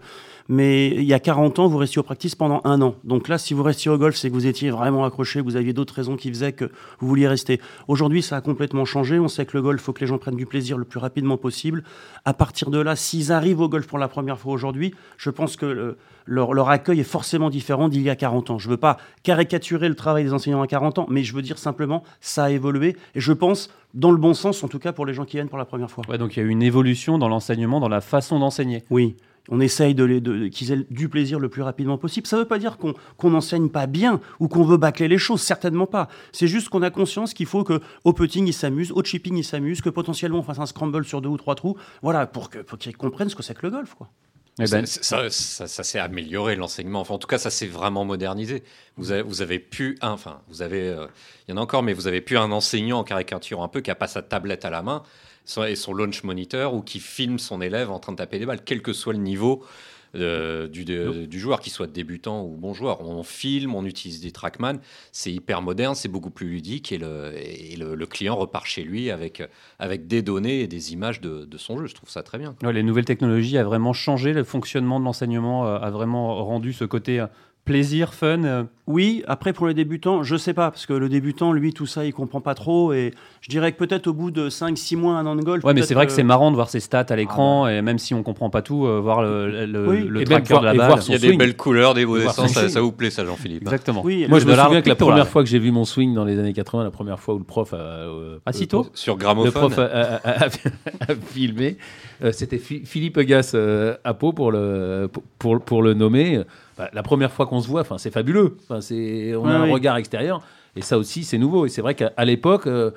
[0.49, 2.95] mais il y a 40 ans, vous restiez au practice pendant un an.
[3.03, 5.73] Donc là, si vous restiez au golf, c'est que vous étiez vraiment accroché, vous aviez
[5.73, 6.65] d'autres raisons qui faisaient que
[6.99, 7.59] vous vouliez rester.
[7.87, 9.19] Aujourd'hui, ça a complètement changé.
[9.19, 10.99] On sait que le golf, il faut que les gens prennent du plaisir le plus
[10.99, 11.83] rapidement possible.
[12.25, 15.55] À partir de là, s'ils arrivent au golf pour la première fois aujourd'hui, je pense
[15.55, 18.59] que leur, leur accueil est forcément différent d'il y a 40 ans.
[18.59, 21.41] Je ne veux pas caricaturer le travail des enseignants à 40 ans, mais je veux
[21.41, 22.95] dire simplement, ça a évolué.
[23.15, 25.49] Et je pense dans le bon sens, en tout cas pour les gens qui viennent
[25.49, 26.03] pour la première fois.
[26.09, 28.83] Ouais, donc il y a eu une évolution dans l'enseignement, dans la façon d'enseigner.
[28.89, 29.15] Oui,
[29.49, 32.27] on essaye de qu'ils aient du plaisir le plus rapidement possible.
[32.27, 35.41] Ça ne veut pas dire qu'on n'enseigne pas bien ou qu'on veut bâcler les choses,
[35.41, 36.07] certainement pas.
[36.31, 39.43] C'est juste qu'on a conscience qu'il faut que au putting ils s'amusent, au chipping ils
[39.43, 42.95] s'amusent, que potentiellement on fasse un scramble sur deux ou trois trous, voilà, pour qu'ils
[42.95, 43.93] comprennent ce que c'est que le golf.
[43.95, 44.09] Quoi.
[44.59, 47.01] Eh ben, Ça, ça, s'est amélioré l'enseignement.
[47.01, 48.63] En tout cas, ça s'est vraiment modernisé.
[48.97, 51.07] Vous avez, vous pu, un- enfin, vous avez, euh,
[51.47, 53.81] il y en a encore, mais vous avez pu un enseignant en caricature un peu
[53.81, 55.03] qui a pas sa tablette à la main
[55.67, 58.63] et son launch monitor ou qui filme son élève en train de taper des balles,
[58.63, 59.65] quel que soit le niveau
[60.15, 63.01] euh, du, de- du joueur, qu'il soit débutant ou bon joueur.
[63.01, 64.75] On filme, on utilise des trackman,
[65.11, 68.83] c'est hyper moderne, c'est beaucoup plus ludique et le, et le, le client repart chez
[68.83, 69.41] lui avec,
[69.79, 71.87] avec des données et des images de, de son jeu.
[71.87, 72.55] Je trouve ça très bien.
[72.63, 76.73] ouais, les nouvelles technologies a vraiment changé le fonctionnement de l'enseignement, euh, a vraiment rendu
[76.73, 77.27] ce côté euh,
[77.65, 78.43] plaisir, fun.
[78.43, 81.85] euh, Oui, après pour les débutants, je sais pas, parce que le débutant, lui, tout
[81.85, 82.91] ça, il comprend pas trop.
[82.91, 85.63] Et je dirais que peut-être au bout de 5-6 mois, un an de golf.
[85.63, 87.97] Ouais, mais c'est vrai que c'est marrant de voir ses stats à l'écran, et même
[87.99, 90.03] si on comprend pas tout, euh, voir le, le, Oui.
[90.03, 90.99] le tracker voir- de la balle.
[91.07, 91.39] Il y a des swing.
[91.39, 94.01] belles couleurs, des beaux dessins, ça, vous plaît, ça, Jean-Philippe hein Exactement.
[94.03, 96.13] Oui, Moi, le- je me souviens que la première fois que j'ai vu mon swing
[96.13, 97.77] dans les années 80, la première fois où le prof a.
[97.77, 99.51] euh, Ah, si euh, tôt Sur Le gramophone.
[99.53, 100.49] prof a, a- a- a-
[101.11, 101.77] a filmé.
[102.23, 106.41] Euh, C'était Phi- Philippe Gas euh, à Pau pour le, pour, pour le nommer.
[106.77, 108.57] Bah, la première fois qu'on se voit, enfin, c'est fabuleux.
[108.63, 109.71] Enfin, c'est, on a un oui.
[109.71, 110.41] regard extérieur.
[110.75, 111.65] Et ça aussi, c'est nouveau.
[111.65, 112.91] Et c'est vrai qu'à l'époque, euh,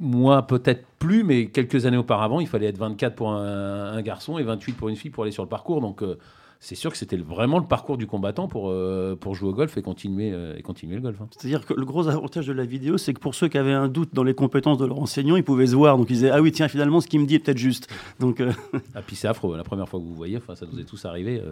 [0.00, 4.38] moi, peut-être plus, mais quelques années auparavant, il fallait être 24 pour un, un garçon
[4.38, 5.80] et 28 pour une fille pour aller sur le parcours.
[5.80, 6.16] Donc, euh,
[6.58, 9.76] c'est sûr que c'était vraiment le parcours du combattant pour, euh, pour jouer au golf
[9.76, 11.20] et continuer, euh, et continuer le golf.
[11.20, 11.28] hein.
[11.36, 13.88] C'est-à-dire que le gros avantage de la vidéo, c'est que pour ceux qui avaient un
[13.88, 15.98] doute dans les compétences de leur enseignant, ils pouvaient se voir.
[15.98, 17.88] Donc ils disaient Ah oui, tiens, finalement, ce qu'il me dit est peut-être juste.
[18.20, 18.52] Donc euh,
[18.94, 19.54] Ah, puis c'est affreux.
[19.54, 21.42] La première fois que vous voyez, enfin, ça nous est tous arrivé.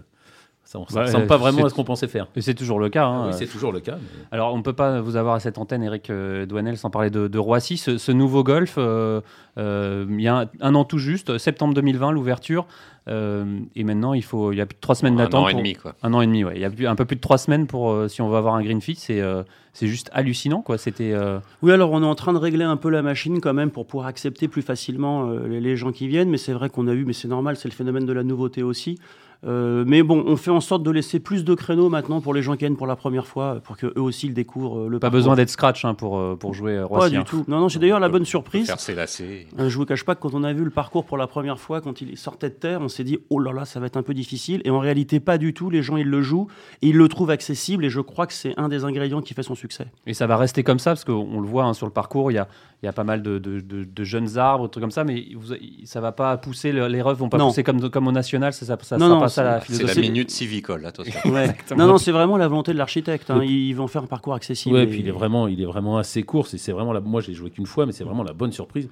[0.65, 2.27] Ça ne Ouais, ressemble pas vraiment à ce qu'on pensait faire.
[2.37, 3.07] Et c'est toujours le cas.
[3.07, 3.27] hein.
[3.29, 3.97] Oui, c'est toujours le cas.
[3.97, 6.91] mais- Alors, on ne peut pas vous avoir à cette antenne, Eric euh, Douanel, sans
[6.91, 7.77] parler de, de Roissy.
[7.77, 9.21] Ce, ce nouveau golf, euh,
[9.59, 12.67] euh, il y a un, un an tout juste, septembre 2020, l'ouverture.
[13.07, 13.45] Euh,
[13.77, 15.45] et maintenant, il, faut, il y a plus de trois semaines un d'attente.
[15.45, 15.95] an et pour- demi, quoi.
[16.03, 16.53] Un an et demi, ouais.
[16.57, 18.37] Il y a plus- un peu plus de trois semaines pour euh, si on veut
[18.39, 18.95] avoir un green fit.
[18.95, 19.43] C'est euh,
[19.75, 20.79] c'est juste hallucinant, quoi.
[20.79, 21.13] C'était.
[21.13, 23.71] euh, Oui, alors on est en train de régler un peu la machine quand même
[23.71, 26.89] pour pouvoir accepter plus facilement euh, les, les gens qui viennent, mais c'est vrai qu'on
[26.89, 28.99] a eu, mais c'est normal, c'est le phénomène de la nouveauté aussi.
[29.45, 32.43] Euh, mais bon, on fait en sorte de laisser plus de créneaux maintenant pour les
[32.43, 34.81] gens qui viennent pour la première fois, pour qu'eux aussi le découvrent.
[34.81, 35.19] euh, le pas parcours.
[35.19, 37.25] besoin d'être scratch hein, pour, euh, pour jouer euh, Pas du hein.
[37.27, 37.45] tout.
[37.49, 38.71] Non, non, j'ai d'ailleurs la bonne surprise.
[38.71, 41.59] Euh, Je vous cache pas que quand on a vu le parcours pour la première
[41.59, 43.97] fois, quand il sortait de terre, on s'est dit oh là là, ça va être
[43.97, 44.63] un peu difficile.
[44.65, 45.71] Et en réalité, pas du tout.
[45.71, 46.49] Les gens ils le jouent
[46.83, 47.85] et ils le trouvent accessible.
[47.85, 49.87] Et je crois que c'est un des ingrédients qui fait son succès.
[50.07, 52.35] Et ça va rester comme ça, parce qu'on le voit hein, sur le parcours, il
[52.35, 52.49] y a,
[52.85, 55.05] il y a pas mal de, de- de- de jeunes arbres, des trucs comme ça,
[55.05, 57.49] mais vous, ça va pas pousser, le- les refs vont pas Non.
[57.49, 59.67] pousser comme, comme au national, ça, ça, ça Non, sera non, pas ça la c'est-
[59.67, 60.01] C'est la philosophie.
[60.11, 61.19] minute civicole, attention.
[61.33, 61.57] Ouais.
[61.77, 63.31] non, non, c'est vraiment la volonté de l'architecte.
[63.31, 63.41] hein.
[63.43, 64.75] Ils vont faire un parcours accessible.
[64.77, 66.47] Ouais, et- puis il est vraiment, il est vraiment assez court.
[66.47, 68.89] C'est c'est vraiment la, moi, j'ai joué qu'une fois, mais c'est vraiment la bonne surprise.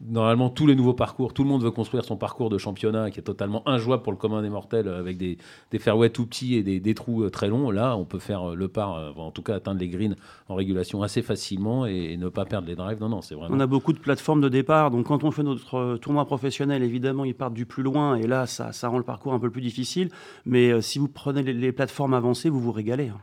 [0.00, 3.20] Normalement, tous les nouveaux parcours, tout le monde veut construire son parcours de championnat qui
[3.20, 5.38] est totalement injouable pour le commun des mortels euh, avec des,
[5.70, 7.70] des fairways tout petits et des, des trous euh, très longs.
[7.70, 10.16] Là, on peut faire euh, le par, en tout cas atteindre les greens
[10.48, 13.00] en régulation assez facilement et, ne pas perdre les drives.
[13.00, 13.54] Non, non, c'est vraiment.
[13.54, 17.24] On a beaucoup de plateformes de départ, donc quand on fait notre tournoi professionnel, évidemment,
[17.24, 19.62] ils partent du plus loin, et là, ça, ça rend le parcours un peu plus
[19.62, 20.10] difficile.
[20.44, 23.08] Mais si vous prenez les, les plateformes avancées, vous vous régalez.
[23.08, 23.20] hein.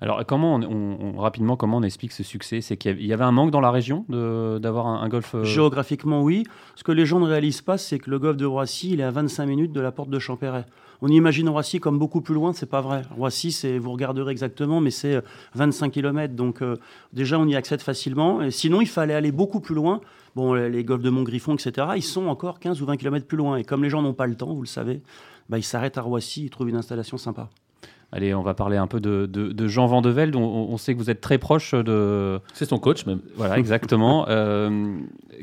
[0.00, 0.58] Alors, comment
[1.16, 2.60] rapidement, comment on explique ce succès?
[2.60, 5.34] C'est qu'il y avait- un manque dans la région d'avoir un, golf.
[5.34, 6.44] euh, Géographiquement, oui.
[6.74, 9.04] Ce que les gens ne réalisent pas, c'est que le golfe de Roissy, il est
[9.04, 10.64] à 25 minutes de la porte de Champéret.
[11.04, 13.02] On imagine Roissy comme beaucoup plus loin, c'est pas vrai.
[13.16, 15.20] Roissy, vous regarderez exactement, mais c'est euh,
[15.54, 16.34] 25 km.
[16.34, 16.76] Donc, euh,
[17.12, 18.38] déjà, on y accède facilement.
[18.50, 20.00] Sinon, il fallait aller beaucoup plus loin.
[20.36, 23.36] Bon, les les golfs de Montgriffon, etc., ils sont encore 15 ou 20 km plus
[23.36, 23.56] loin.
[23.56, 25.02] Et comme les gens n'ont pas le temps, vous le savez,
[25.48, 27.50] bah, ils s'arrêtent à Roissy, ils trouvent une installation sympa.
[28.14, 30.36] Allez, on va parler un peu de, de- de Jean Vandevelde.
[30.36, 32.38] On, on sait que vous êtes très proche de.
[32.52, 33.20] C'est son coach même.
[33.36, 34.26] Voilà, exactement.
[34.32, 34.98] Euh,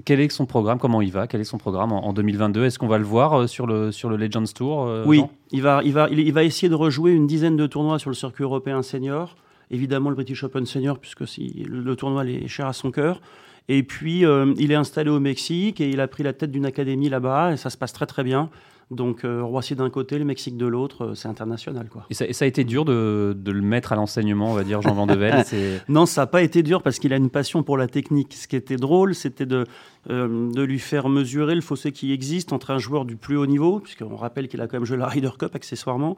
[0.06, 0.78] quel est son programme?
[0.80, 1.26] Comment il va?
[1.28, 3.92] Quel est son programme en, en 2022 Est-ce qu'on va le voir euh, sur le,
[3.92, 6.76] sur le Legends Tour euh, Oui, il va, il, va, il, il va essayer de
[6.76, 9.36] rejouer une dizaine de tournois sur le circuit européen senior.
[9.72, 13.20] Évidemment, le British Open senior, puisque si, le, le tournoi est cher à son cœur.
[13.68, 16.66] Et puis, euh, il est installé au Mexique et il a pris la tête d'une
[16.66, 18.50] académie là-bas et ça se passe très très bien.
[18.92, 21.90] Donc, euh, Roissy d'un côté, le Mexique de l'autre, euh, c'est international.
[21.90, 22.06] quoi.
[22.10, 24.64] Et ça, et ça a été dur de, de le mettre à l'enseignement, on va
[24.64, 25.44] dire, Jean Vandevelde.
[25.46, 28.34] c'est- Non, ça n'a pas été dur parce qu'il a une passion pour la technique.
[28.34, 29.66] Ce qui était drôle, c'était de.
[30.10, 33.46] euh, de lui faire mesurer le fossé qui existe entre un joueur du plus haut
[33.46, 36.18] niveau, puisqu'on rappelle qu'il a quand même joué la Ryder Cup accessoirement,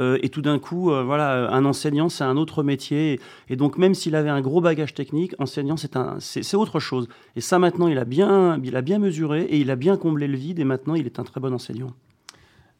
[0.00, 3.18] et tout d'un coup, voilà, un enseignant, c'est un autre métier.
[3.48, 7.08] Et, donc, même s'il avait un gros bagage technique, enseignant, c'est, autre chose.
[7.36, 10.26] Et ça, maintenant, il a, bien, il a bien mesuré et il a bien comblé
[10.28, 11.90] le vide, et maintenant, il est un très bon enseignant.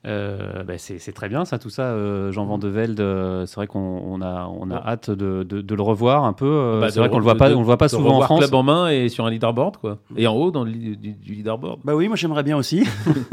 [0.04, 1.92] Euh, bah, c'est très bien ça, tout ça.
[1.92, 5.74] Euh, Jean Van de Velde, euh, c'est vrai qu'on a, on a hâte de, de,
[5.74, 6.78] le revoir un peu.
[6.80, 8.40] Bah, c'est vrai qu'on le voit pas, on le voit pas souvent en France.
[8.40, 11.80] club en main et sur un leaderboard quoi, et en haut dans le du, leaderboard.
[11.84, 12.84] Bah oui, moi j'aimerais bien aussi.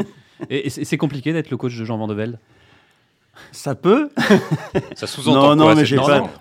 [0.49, 2.37] et, c'est compliqué d'être le coach de Jean Van de Velde?
[3.51, 4.09] Ça peut.
[4.95, 5.55] Ça sous-entend.
[5.55, 5.83] Non, non, mais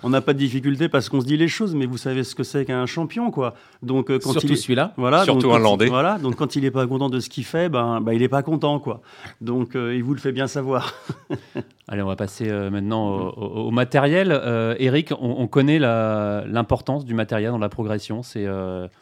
[0.02, 2.34] on n'a pas de difficulté parce qu'on se dit les choses, mais vous savez ce
[2.34, 3.54] que c'est qu'un champion, quoi.
[3.82, 4.92] Donc euh, quand Surtout celui-là.
[4.96, 5.24] Voilà.
[5.24, 5.86] Surtout un landais.
[5.86, 6.18] Voilà.
[6.18, 8.42] Donc quand il n'est pas content de ce qu'il fait, ben, ben il n'est pas
[8.42, 9.00] content, quoi.
[9.40, 10.94] Donc euh, il vous le fait bien savoir.
[11.88, 14.32] Allez, on va passer euh, maintenant au, matériel.
[14.78, 18.22] Eric, on, connaît l'importance du matériel dans la progression.
[18.22, 18.46] C'est,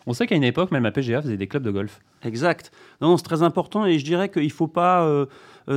[0.06, 2.00] on sait qu'à une époque, même la PGA faisait des clubs de golf.
[2.24, 2.72] Exact.
[3.00, 5.26] Non, c'est très important et je dirais qu'il ne faut pas euh,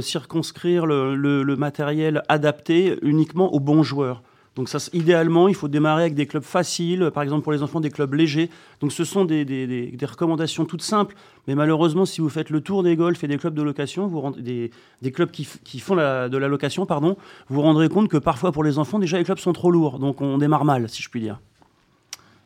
[0.02, 4.22] circonscrire le, matériel adapté uniquement aux bons joueurs.
[4.56, 7.80] Donc ça, idéalement, il faut démarrer avec des clubs faciles, par exemple pour les enfants,
[7.80, 8.50] des clubs légers.
[8.82, 11.16] Donc ce sont des, des, recommandations toutes simples,
[11.48, 14.32] mais malheureusement, si vous faites le tour des golfs et des clubs de location, vous
[14.32, 14.72] des,
[15.02, 17.16] des, clubs qui, qui font la, de la location, pardon,
[17.48, 19.98] vous vous rendrez compte que parfois pour les enfants, déjà les clubs sont trop lourds.
[19.98, 21.40] Donc on démarre mal, si je puis dire.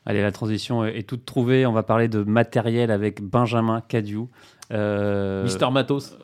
[0.06, 1.66] Allez, la transition est toute trouvée.
[1.66, 4.26] On va parler de matériel avec Benjamin Cadieu.
[4.72, 5.44] Euh...
[5.44, 6.18] Mister Matos.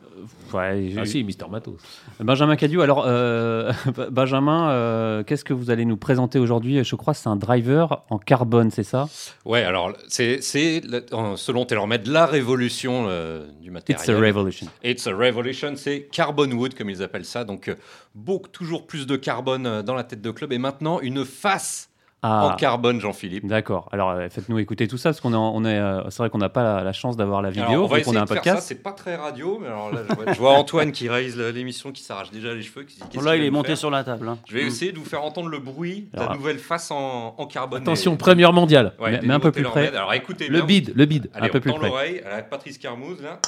[0.52, 1.76] Ouais, ah si, Mister Matos.
[2.18, 3.72] Benjamin Cadieu, alors euh,
[4.10, 6.82] Benjamin, euh, qu'est-ce que vous allez nous présenter aujourd'hui?
[6.82, 9.08] Je crois que c'est un driver en carbone, c'est ça?
[9.44, 14.00] Ouais, alors c'est selon TaylorMade la révolution euh, du matériel.
[14.00, 14.66] It's a revolution.
[14.82, 17.74] It's a revolution, c'est carbon wood comme ils appellent ça, donc
[18.14, 21.89] beaucoup toujours plus de carbone dans la tête de club et maintenant une face
[22.22, 22.46] ah.
[22.46, 23.46] en carbone, Jean-Philippe.
[23.46, 23.88] D'accord.
[23.92, 26.38] Alors euh, faites-nous écouter tout ça parce qu'on est, on est, euh, c'est vrai qu'on
[26.38, 28.66] n'a pas la, chance d'avoir la vidéo, on va essayer a un de podcast.
[28.66, 32.30] C'est pas très radio, mais alors là, je vois, Antoine qui réalise l'émission, qui s'arrache
[32.30, 32.84] déjà les cheveux.
[32.84, 34.28] Qui, là, il est monté sur la table.
[34.28, 34.38] Hein.
[34.46, 34.68] Je vais mm.
[34.68, 37.82] essayer de vous faire entendre le bruit de la nouvelle face en, carbone.
[37.82, 38.92] Attention, première mondiale.
[39.00, 39.88] mais, un peu plus près.
[39.88, 41.30] Alors écoutez, le bide, le bide.
[41.34, 41.88] un peu plus près.
[41.88, 43.38] l'oreille, Patrice Carmouze là.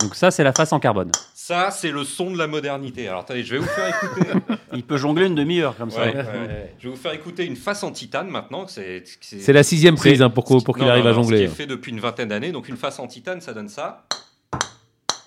[0.00, 1.10] Donc ça, c'est la face en carbone.
[1.50, 3.08] Ça, c'est le son de la modernité.
[3.08, 4.30] Alors attendez, je vais vous faire écouter.
[4.72, 6.04] Il peut jongler une demi-heure comme ça.
[6.06, 8.68] Je vais vous faire écouter une face en titane maintenant.
[8.68, 11.48] C'est la sixième prise hein, pour, qu'il arrive à jongler.
[11.48, 12.52] C'est fait depuis une vingtaine d'années.
[12.52, 14.06] Donc une face en titane, ça donne ça.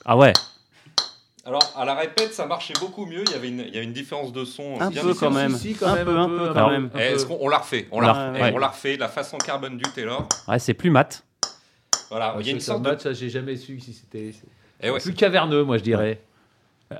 [0.05, 0.31] Ah ouais.
[1.45, 3.25] Alors, à la répète, ça marchait beaucoup mieux.
[3.27, 4.79] Il y avait une, il y a une différence de son.
[4.79, 5.53] Un peu quand même.
[5.53, 6.89] un, peu, un peu quand même.
[6.97, 8.53] Est-ce qu'on la refait On la, refait.
[8.53, 8.95] on la refait.
[8.95, 10.25] La face en carbone du Taylor.
[10.47, 11.25] Ouais, c'est plus mat.
[12.09, 12.97] Voilà, il y a une sorte de.
[12.97, 14.31] Ça, j'ai jamais su si c'était.
[14.83, 16.21] Eh plus caverneux, moi je dirais.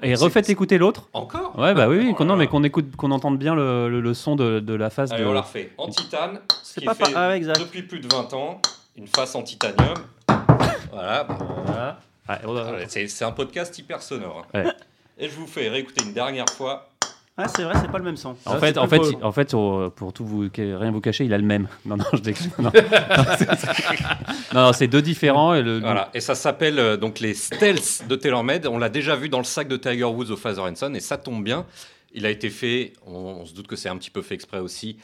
[0.01, 1.07] Et refaites écouter l'autre.
[1.13, 2.25] Encore Ouais, bah oui, oui.
[2.25, 5.11] non, mais qu'on écoute, qu'on entende bien le, le, son de, de, la face.
[5.11, 5.27] Allez, de...
[5.27, 5.71] on la refait.
[5.77, 7.59] En titane, c'est pas fait ah, exact.
[7.59, 8.59] depuis plus de 20 ans,
[8.95, 9.93] une face en titanium.
[10.91, 11.27] voilà.
[11.27, 11.99] voilà.
[12.27, 12.39] Ah,
[12.87, 14.47] c'est un podcast hyper sonore.
[14.53, 14.63] Hein.
[14.63, 14.71] Ouais.
[15.19, 16.89] Et je vous fais réécouter une dernière fois
[17.35, 18.35] ah, c'est vrai, c'est pas le même son.
[18.45, 19.51] En fait, en fait, en fait,
[19.95, 21.67] pour tout vous, rien vous cacher, il a le même.
[21.85, 22.51] Non, non, je t'excuse.
[24.53, 25.55] Non, non, c'est deux différents.
[25.55, 26.11] Et, le, voilà.
[26.13, 28.67] et ça s'appelle euh, donc les Stealth de TaylorMade.
[28.67, 31.17] On l'a déjà vu dans le sac de Tiger Woods au Father Son, et ça
[31.17, 31.65] tombe bien.
[32.13, 34.97] Il a été fait, on, se doute que c'est un petit peu fait exprès aussi,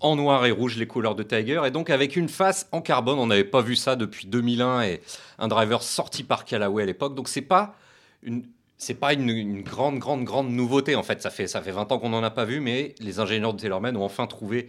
[0.00, 3.20] en noir et rouge, les couleurs de Tiger, et donc avec une face en carbone.
[3.20, 5.00] On n'avait pas vu ça depuis 2001 et
[5.38, 7.14] un driver sorti par Callaway à l'époque.
[7.14, 7.76] Donc c'est pas
[8.24, 8.42] une,
[8.78, 11.22] c'est pas une, grande, grande, grande nouveauté en fait.
[11.22, 13.60] Ça fait, ça fait 20 ans qu'on n'en a pas vu, mais les ingénieurs de
[13.60, 14.68] TaylorMade ont enfin trouvé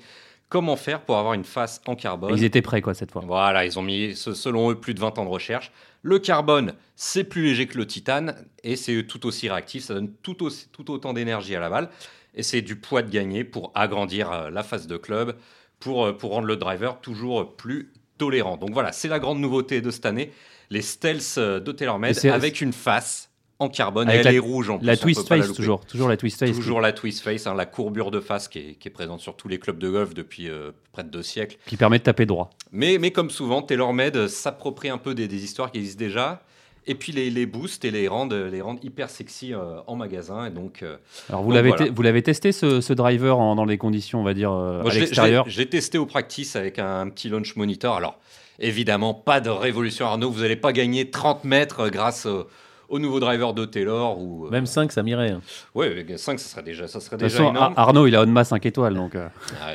[0.49, 2.33] comment faire pour avoir une face en carbone.
[2.35, 3.21] Ils étaient prêts quoi cette fois.
[3.25, 5.71] Voilà, ils ont mis, selon eux, plus de 20 ans de recherche.
[6.03, 9.83] Le carbone, c'est plus léger que le titane et c'est tout aussi réactif.
[9.83, 11.89] Ça donne tout, aussi, tout autant d'énergie à la balle
[12.33, 15.35] et c'est du poids de gagner pour agrandir euh, la face de club,
[15.79, 18.57] pour, euh, pour rendre le driver toujours plus tolérant.
[18.57, 20.31] Donc voilà, c'est la grande nouveauté de cette année.
[20.69, 24.09] Les Stealth euh, de TaylorMade avec une face en carbone.
[24.09, 24.85] elle est rouge en plus.
[24.85, 25.81] La twist face, toujours.
[25.85, 26.55] Toujours la twist face.
[26.55, 29.59] Toujours la twist face, hein, la courbure de face qui est, présente sur tous les
[29.59, 31.57] clubs de golf depuis euh, près de deux siècles.
[31.65, 32.51] Qui permet de taper droit.
[32.71, 36.41] Mais, mais comme souvent, TaylorMade s'approprie un peu des, histoires qui existent déjà.
[36.89, 40.45] Et puis les, les boosts et les rendent, les rendent hyper sexy euh, en magasin.
[40.45, 40.95] Et donc, euh,
[41.27, 45.45] Alors vous l'avez testé ce, driver dans les conditions, on va dire, à l'extérieur?
[45.47, 47.97] J'ai testé au practice avec un, petit launch monitor.
[47.97, 48.17] Alors
[48.59, 52.47] évidemment, pas de révolution Arnaud, vous n'allez pas gagner 30 mètres grâce au
[52.89, 54.19] au nouveau driver de Taylor.
[54.19, 55.31] Ou, euh, Même 5, ça m'irait.
[55.31, 55.41] Hein.
[55.75, 57.73] Oui, 5, ça serait déjà, ça serait déjà énorme.
[57.75, 58.93] Arnaud, il a Onma 5 étoiles.
[58.93, 59.27] Donc, euh.
[59.61, 59.71] ah,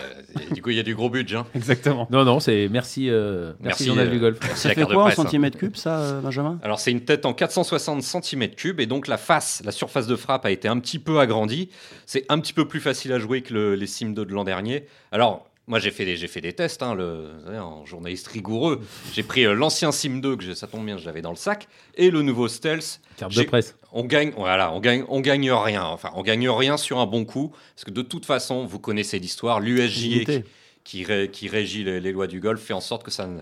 [0.53, 1.37] du coup, il y a du gros budget.
[1.37, 1.47] Hein.
[1.55, 2.07] Exactement.
[2.11, 4.39] Non, non, c'est merci, euh, merci, Journal du Golf.
[4.55, 5.11] Ça fait quoi en hein.
[5.11, 6.59] centimètres cubes, ça, Benjamin?
[6.63, 10.17] Alors, c'est une tête en 460 cm cubes et donc la face, la surface de
[10.17, 11.71] frappe a été un petit peu agrandie.
[12.07, 14.87] C'est un petit peu plus facile à jouer que les Sim 2 de l'an dernier.
[15.11, 18.83] Alors, Moi, j'ai fait, des- j'ai fait des tests, hein, le, en journaliste rigoureux.
[19.15, 21.67] J'ai pris euh, l'ancien Sim 2, que ça tombe bien, je l'avais dans le sac,
[21.95, 23.01] et le nouveau Stealth.
[23.17, 23.75] Carte de presse.
[23.91, 25.83] On gagne, voilà, on gagne, on gagne rien.
[25.83, 29.19] Enfin, on gagne rien sur un bon coup, parce que de toute façon, vous connaissez
[29.19, 29.61] l'histoire.
[29.61, 30.45] L'USJ Limité.
[30.85, 33.41] qui, ré- qui régit les, les lois du golf fait en sorte que ça ne-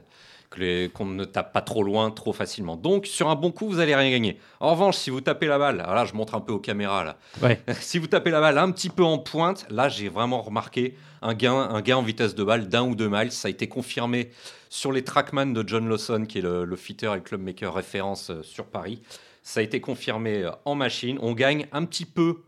[0.51, 2.77] qu'on ne tape pas trop loin, trop facilement.
[2.77, 4.39] Donc, sur un bon coup, vous allez rien gagner.
[4.59, 7.05] En revanche, si vous tapez la balle, alors là, je montre un peu aux caméras
[7.05, 7.17] là.
[7.41, 7.63] Ouais.
[7.81, 11.35] si vous tapez la balle un petit peu en pointe, là, j'ai vraiment remarqué un
[11.35, 13.31] gain, un gain en vitesse de balle d'un ou deux miles.
[13.31, 14.31] Ça a été confirmé
[14.69, 18.31] sur les Trackman de John Lawson, qui est le, le fitter et le clubmaker référence
[18.31, 19.03] euh, sur Paris.
[19.43, 21.19] Ça a été confirmé euh, en machine.
[21.23, 22.43] On gagne un petit peu.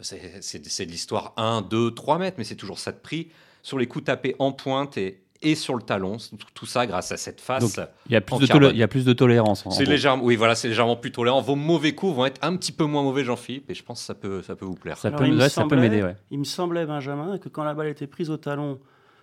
[0.00, 3.30] C'est de l'histoire 1, 2, 3 mètres, mais c'est toujours ça de prix.
[3.62, 6.16] Sur les coups tapés en pointe et, et sur le talon.
[6.54, 7.62] Tout, ça grâce à cette face.
[7.62, 8.68] Donc, Il y a plus, En de, carbone.
[8.70, 9.66] tolé- il y a plus de tolérance.
[9.66, 11.40] en C'est légèrement, oui, voilà, c'est légèrement plus tolérant.
[11.40, 14.06] Vos mauvais coups vont être un petit peu moins mauvais, Jean-Philippe, et je pense que
[14.06, 14.96] ça peut, ça peut vous plaire.
[14.98, 16.02] Ça Alors, peut, ouais, ça peut m'aider.
[16.02, 16.16] Ouais.
[16.30, 18.78] Il me semblait, Benjamin, que quand la balle était prise au talon,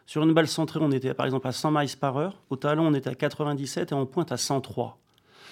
[0.06, 2.42] sur une balle centrée, on était par exemple à 100 miles par heure.
[2.50, 4.98] Au talon, on était à 97 et on pointe à 103.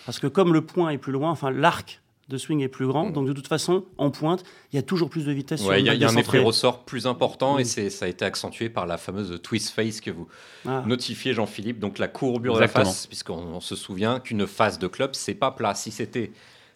[0.06, 3.09] Parce que comme le point est plus loin, enfin l'arc de swing est plus grand,
[3.09, 5.85] donc de toute façon, en pointe, il y a toujours plus de vitesse Ouais, il
[5.85, 7.65] y a, y un effet ressort plus important et Mm.
[7.65, 10.27] c'est, ça a été accentué par la fameuse twist face que vous
[10.65, 10.83] Ah.
[10.85, 11.79] notifiez, Jean-Philippe.
[11.79, 12.83] Donc la courbure Exactement.
[12.83, 15.73] de la face, puisqu'on on se souvient qu'une face de club, c'est pas plat.
[15.73, 16.31] Si c'était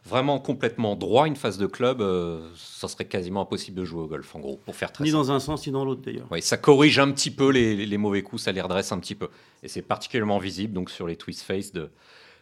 [0.05, 4.07] vraiment complètement droit, une face de club, euh, ça serait quasiment impossible de jouer au
[4.07, 5.25] golf, en gros, pour faire très Ni simple.
[5.25, 6.27] dans un sens, ni dans l'autre d'ailleurs.
[6.31, 8.99] Oui, ça corrige un petit peu les, les- les mauvais coups, ça les redresse un
[8.99, 9.27] petit peu.
[9.63, 11.91] Et c'est particulièrement visible donc sur les twist face de,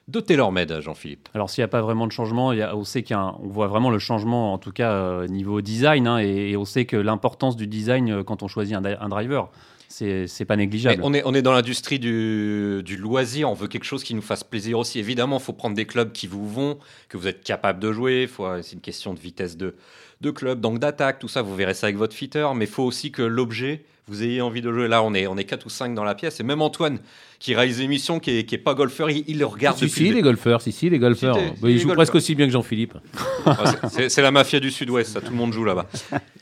[0.09, 1.29] de TaylorMade, Jean-Philippe.
[1.33, 3.03] Alors s'il n'y a pas vraiment de changement, il y a- on sait
[3.43, 6.85] voit vraiment le changement, en tout cas euh, niveau design, hein, et, et on sait
[6.85, 9.49] que l'importance du design euh, quand on choisit un, un driver,
[9.87, 11.01] c'est pas Mais négligeable.
[11.03, 14.21] on, est, on est dans l'industrie du, du loisir, on veut quelque chose qui nous
[14.21, 14.99] fasse plaisir aussi.
[14.99, 16.77] Évidemment, il faut prendre des clubs qui vous vont,
[17.09, 18.27] que vous êtes capable de jouer.
[18.27, 19.75] Faut- C'est une question de vitesse de,
[20.21, 22.47] de club, donc d'attaque, tout ça, vous verrez ça avec votre fitter.
[22.55, 24.87] Mais il faut aussi que l'objet, vous ayez envie de jouer.
[24.87, 26.39] Là, on est, on est 4 ou 5 dans la pièce.
[26.39, 26.99] Et même Antoine,
[27.39, 30.03] qui réalise l'émission, qui n'est qui est pas golfeur, il, il le regarde Si, depuis
[30.05, 31.37] si, le les golfeurs, si, si, les golfeurs.
[31.37, 31.95] Si, Bah, ils les jouent golfeurs.
[31.95, 32.95] presque aussi bien que Jean-Philippe.
[33.45, 35.21] Ouais, c'est- la mafia du Sud-Ouest, ça.
[35.21, 35.87] Tout le monde joue là-bas.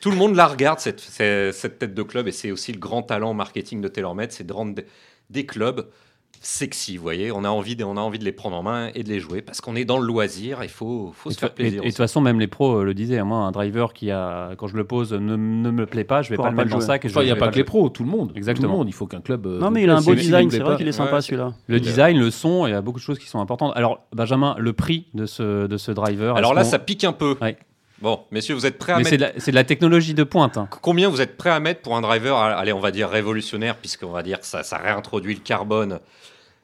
[0.02, 3.04] Tout le monde la regarde, cette, cette, tête de club, et c'est aussi le grand
[3.04, 4.74] talent marketing de TaylorMade, c'est de rendre
[5.30, 5.88] des clubs
[6.48, 7.30] sexy, vous voyez.
[7.32, 9.20] On a, envie de, on a envie de les prendre en main et de les
[9.20, 11.56] jouer, parce qu'on est dans le loisir, il faut, faut Et se faire et- et
[11.56, 11.82] plaisir.
[11.82, 13.18] de toute façon, même les pros euh, le disaient.
[13.20, 16.22] hein, Moi, un driver qui a, quand je le pose, ne, ne me plaît pas,
[16.22, 17.04] je vais pas le mettre dans le sac.
[17.04, 18.32] il n'y a pas le que les pros, tout le monde.
[18.36, 18.68] Exactement.
[18.68, 19.46] Tout le monde, il faut qu'un club.
[19.46, 21.54] euh, Non, mais il a un beau design, c'est vrai qu'il est sympa celui-là.
[21.68, 23.74] Le design, le son, il y a beaucoup de choses qui sont importantes.
[23.76, 26.38] Alors, Benjamin, le prix de ce, de ce driver.
[26.38, 27.36] Alors là, ça pique un peu.
[27.42, 27.58] Ouais.
[28.00, 30.14] Bon, messieurs, vous êtes prêts à Mais mettre c'est de, la- c'est de la technologie
[30.14, 30.56] de pointe.
[30.56, 30.68] hein.
[30.84, 34.12] Combien vous êtes prêts à mettre pour un driver, allez, on va dire révolutionnaire, puisqu'on
[34.12, 36.00] va dire que ça, ça réintroduit le carbone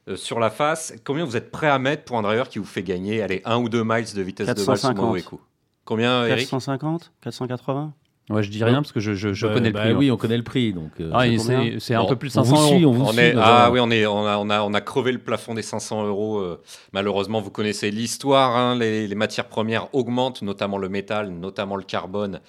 [0.10, 0.94] euh, sur la face.
[1.04, 3.58] Combien vous êtes prêts à mettre pour un driver qui vous fait gagner, allez, un
[3.58, 5.06] ou deux miles de vitesse de balle sur 450.
[5.06, 5.42] mauvais coup
[5.86, 7.94] Combien, Eric 450 480
[8.30, 9.94] Ouais, je dis rien parce que je, je, je Bah, connais le bah prix.
[9.94, 10.72] oui, on connaît le prix.
[10.72, 11.26] Donc, euh, Ah,
[11.80, 12.94] c'est un Bon, peu plus de on 500 vous suit, euros.
[12.94, 13.20] on vous On suit.
[13.20, 13.46] est, Benjamin.
[13.46, 16.06] ah oui, on, est, on, a, on, a, on a crevé le plafond des 500
[16.08, 16.38] euros.
[16.40, 16.62] euh,
[16.94, 18.56] malheureusement, vous connaissez l'histoire.
[18.56, 22.40] hein, les, les matières premières augmentent, notamment le métal, notamment le carbone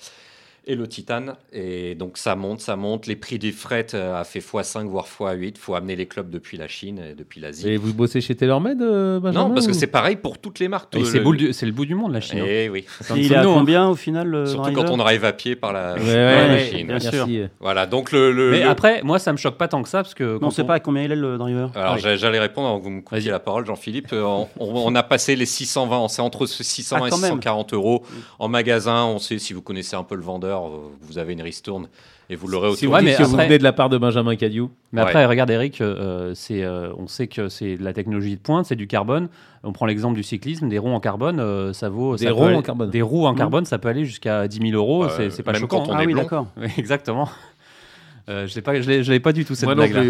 [0.66, 1.34] et le titane.
[1.52, 3.06] Et donc ça monte, ça monte.
[3.06, 5.52] Les prix du fret euh, a fait x5, voire x8.
[5.54, 7.68] Il faut amener les clubs depuis la Chine et depuis l'Asie.
[7.68, 10.68] Et vous bossez chez TaylorMade, euh, Benjamin Non, parce que c'est pareil pour toutes les
[10.68, 10.94] marques.
[11.04, 12.38] C'est le- boule du- c'est le bout du monde, la Chine.
[12.40, 12.46] hein.
[12.46, 12.84] Eh oui.
[13.14, 13.54] Et il est à nous, hein.
[13.58, 16.06] combien au final le Surtout driver quand on arrive à pied par la, Ouais, par
[16.06, 16.86] ouais, la ouais, Chine.
[16.86, 17.26] bien sûr.
[17.60, 18.32] Voilà, donc le.
[18.32, 20.38] le- Mais le- après, moi, ça me choque pas tant que ça parce que.
[20.42, 21.70] On sait on- pas à combien il est le driver.
[21.74, 22.00] Alors Oui.
[22.00, 23.30] j'a- j'allais répondre avant que vous me coupiez Vas-y.
[23.30, 24.12] la parole, Jean-Philippe.
[24.12, 27.10] Euh, On, on- on a passé les 620, on sait entre ce 620 Ah, et
[27.10, 27.30] quand même.
[27.32, 28.02] 640 euros
[28.38, 29.04] en magasin.
[29.04, 31.88] On sait si vous connaissez un peu le vendeur, euh, vous avez une ristourne
[32.30, 32.88] et vous l'aurez Si autour.
[32.88, 35.00] vous Ouais, dites mais que vous après- venez de la part de Benjamin Cadieu, Mais
[35.02, 38.64] après, regarde Eric, euh, c'est, euh, on sait que c'est de la technologie de pointe,
[38.66, 39.28] c'est du carbone.
[39.62, 42.16] On prend l'exemple du cyclisme, des roues en carbone, euh, ça vaut.
[42.16, 42.90] Des ça peut aller- en carbone.
[42.90, 43.38] Des roues en Mhm.
[43.38, 45.04] carbone, ça peut aller jusqu'à 10 000 euros.
[45.04, 45.80] Euh, c'est, c'est pas même choquant.
[45.84, 45.98] quand on hein.
[46.00, 46.46] Ah oui, d'accord.
[46.78, 47.28] Exactement.
[48.28, 50.02] Euh, je l'ai pas, je l'ai, je l'avais pas du tout cette blague-là.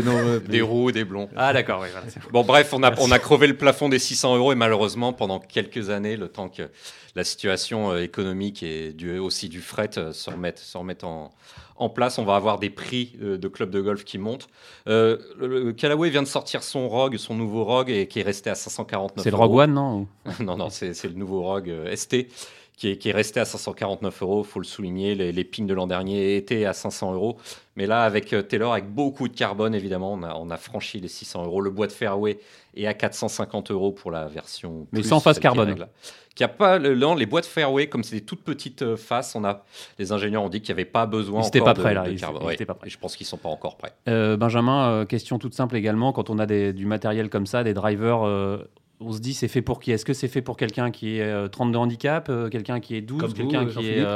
[0.48, 1.29] Des roues, des blonds.
[1.37, 4.37] Ah d'accord, oui, voilà, Bon, bref, on a, on a crevé le plafond des 600
[4.37, 6.70] euros et malheureusement, pendant quelques années, le temps que
[7.16, 11.33] la situation euh, économique et du, aussi du fret euh, se remette, se remette en,
[11.77, 14.46] en place, on va avoir des prix euh, de clubs de golf qui montent.
[14.88, 18.24] Euh, le, le Callaway vient de sortir son Rogue, son nouveau Rogue, et qui est
[18.24, 19.46] resté à 549 c'est le euros.
[19.48, 20.07] Rogue One, non
[20.40, 22.27] non, non, c'est c'est le nouveau Rogue euh, ST
[22.76, 24.42] qui est, qui est resté à 549 euros.
[24.42, 25.14] faut le souligner.
[25.14, 27.37] Les, les pings de l'an dernier étaient à 500 euros.
[27.76, 30.98] Mais là, avec euh, Taylor, avec beaucoup de carbone, évidemment, on a, on a franchi
[31.00, 31.60] les 600 euros.
[31.60, 32.38] Le bois de fairway
[32.76, 34.87] est à 450 euros pour la version.
[34.92, 35.87] Mais plus, sans face qui carbone.
[36.34, 39.37] Qui a pas, non, les bois de fairway, comme c'est des toutes petites euh, faces,
[39.37, 39.62] on a,
[40.00, 42.02] les ingénieurs ont dit qu'il n'y avait pas besoin Ils encore pas de- prêts, là.
[42.06, 42.42] de Ils- carbone.
[42.42, 42.56] ils Ouais.
[42.64, 42.88] pas prêts.
[42.88, 43.92] Et je pense qu'ils sont pas encore prêts.
[44.08, 46.12] Euh, Benjamin, euh, question toute simple également.
[46.12, 48.58] Quand on a des- du matériel comme ça, des drivers, euh,
[49.00, 49.92] on se dit c'est fait pour qui?
[49.92, 53.66] Est-ce que c'est fait pour quelqu'un qui est 32 handicap, quelqu'un qui est 12, quelqu'un
[53.66, 54.07] qui, est,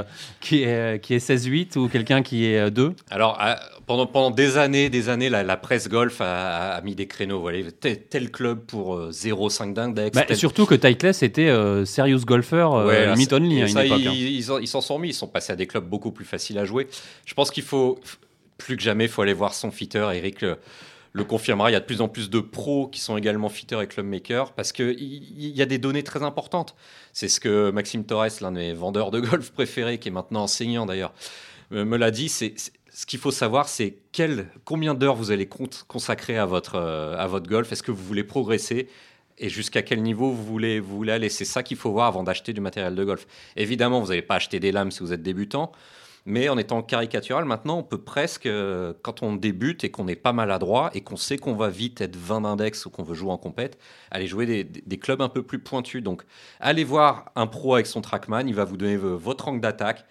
[0.41, 3.39] qui, est, qui est 16-8 ou quelqu'un qui est 2 Alors,
[3.87, 7.41] pendant, pendant des années, des années, la, presse golf a, mis des créneaux.
[7.41, 10.17] Voilà, tel, club pour 0,5 d'index.
[10.17, 11.51] Bah, surtout que Titleist était
[11.85, 14.01] serious golfer, ouais, limit only à une époque.
[14.07, 14.13] Hein.
[14.15, 16.89] Ils s'en sont mis, ils sont passés à des clubs beaucoup plus faciles à jouer.
[17.25, 17.99] Je pense qu'il faut,
[18.59, 20.45] plus que jamais, il faut aller voir son fitter, Eric
[21.13, 21.71] le confirmera.
[21.71, 24.53] Il y a de plus en plus de pros qui sont également fitters et clubmakers
[24.53, 26.75] parce qu'il y, y a des données très importantes.
[27.13, 30.87] C'est ce que Maxime Torres, l'un des vendeurs de golf préférés, qui est maintenant enseignant
[30.87, 31.13] d'ailleurs,
[31.71, 32.29] me l'a dit.
[32.29, 32.55] C'est
[32.99, 33.99] ce qu'il faut savoir, c'est
[34.65, 35.49] combien d'heures vous allez
[35.87, 37.71] consacrer à votre, euh, à votre golf?
[37.71, 38.89] Est-ce que vous voulez progresser?
[39.39, 41.29] Et jusqu'à quel niveau vous voulez, vous voulez aller?
[41.29, 43.29] C'est ça qu'il faut voir avant d'acheter du matériel de golf.
[43.55, 45.71] Évidemment, vous n'allez pas acheter des lames si vous êtes débutant.
[46.31, 50.15] Mais en étant caricatural, maintenant, on peut presque, euh, quand on débute et qu'on n'est
[50.15, 53.31] pas maladroit et qu'on sait qu'on va vite être 20 d'index ou qu'on veut jouer
[53.31, 53.79] en compète,
[54.11, 56.03] aller jouer des, clubs un peu plus pointus.
[56.03, 56.25] Donc,
[56.61, 60.05] allez voir un pro avec son trackman, il va vous donner votre angle d'attaque,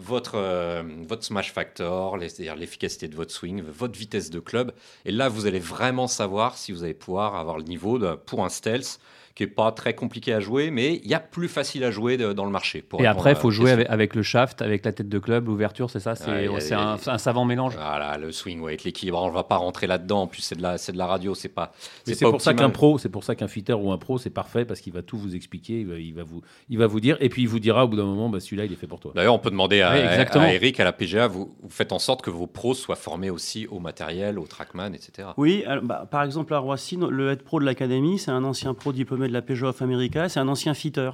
[0.00, 4.72] votre, euh, votre smash factor, c'est-à-dire l'efficacité de votre swing, votre vitesse de club.
[5.04, 8.48] Et là, vous allez vraiment savoir si vous allez pouvoir avoir le niveau pour un
[8.48, 8.98] stealth
[9.34, 12.16] qui est pas très compliqué à jouer, mais il y a plus facile à jouer
[12.16, 12.84] dans le marché.
[12.98, 16.00] et après, il faut jouer avec, le shaft, avec la tête de club, l'ouverture, c'est
[16.00, 17.74] ça C'est un, savant mélange.
[17.74, 19.22] Voilà, le swing, avec l'équilibre.
[19.22, 20.22] On ne va pas rentrer là-dedans.
[20.22, 21.72] En plus, c'est de la, c'est de la radio, c'est pas.
[22.04, 24.64] C'est pour ça qu'un pro, c'est pour ça qu'un fitter ou un pro, c'est parfait
[24.64, 27.42] parce qu'il va tout vous expliquer, il va, vous, il va vous dire, et puis
[27.42, 29.12] il vous dira au bout d'un moment, bah, celui-là, il est fait pour toi.
[29.14, 32.22] D'ailleurs, on peut demander à, à, Eric, à la PGA, vous, vous, faites en sorte
[32.22, 35.28] que vos pros soient formés aussi au matériel, au trackman, etc.
[35.36, 38.92] Oui, bah, par exemple, à Roissy, le head pro de l'académie, c'est un ancien pro
[38.92, 41.10] diplômé de la of America c'est un ancien fitter.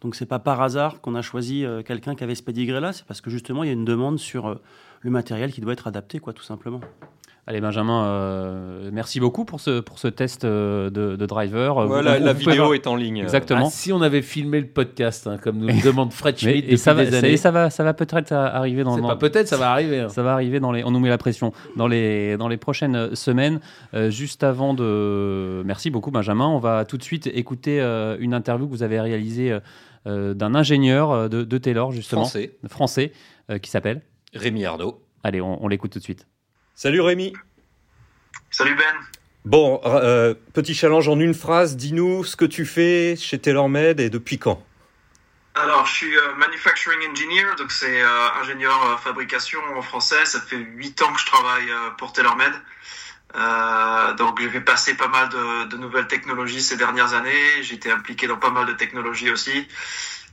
[0.00, 2.92] Donc c'est pas par hasard qu'on a choisi euh, quelqu'un qui avait ce pedigree là,
[2.92, 4.54] c'est parce que justement il y a une demande sur euh,
[5.00, 6.80] le matériel qui doit être adapté, quoi, tout simplement.
[7.46, 11.84] Allez Benjamin, euh, merci beaucoup pour ce, pour ce test euh, de, driver.
[12.02, 13.18] la, vidéo est en ligne.
[13.18, 13.66] Exactement.
[13.66, 16.76] Ah, si on avait filmé le podcast, hein, comme nous le demande Fred Schmidt et
[16.76, 19.00] ça va, ça va, ça va peut-être arriver dans.
[19.00, 20.00] Pas peut-être, ça va arriver.
[20.00, 20.08] Hein.
[20.10, 20.84] Ça va arriver dans les.
[20.84, 23.60] On nous met la pression dans les dans les prochaines semaines.
[23.94, 25.62] Euh, juste avant de.
[25.64, 26.46] Merci beaucoup Benjamin.
[26.46, 27.80] On va tout de suite écouter
[28.20, 29.58] une interview que vous avez réalisée
[30.06, 33.12] d'un ingénieur de, de, Taylor justement français, français
[33.60, 34.02] qui s'appelle
[34.34, 35.02] Rémi Arnaud.
[35.24, 36.26] Allez, on l'écoute tout de suite.
[36.82, 37.34] Salut Rémi.
[38.50, 38.94] Salut Ben.
[39.44, 41.76] Bon, euh, petit challenge en une phrase.
[41.76, 44.64] Dis-nous ce que tu fais chez TaylorMade et depuis quand
[45.54, 50.24] Alors, je suis euh, manufacturing engineer, donc c'est euh, ingénieur fabrication en français.
[50.24, 52.54] Ça fait 8 ans que je travaille pour TaylorMade.
[54.16, 55.28] donc, j'ai passé pas mal
[55.68, 57.60] de, nouvelles technologies ces dernières années.
[57.60, 59.68] J'ai été impliqué dans pas mal de technologies aussi,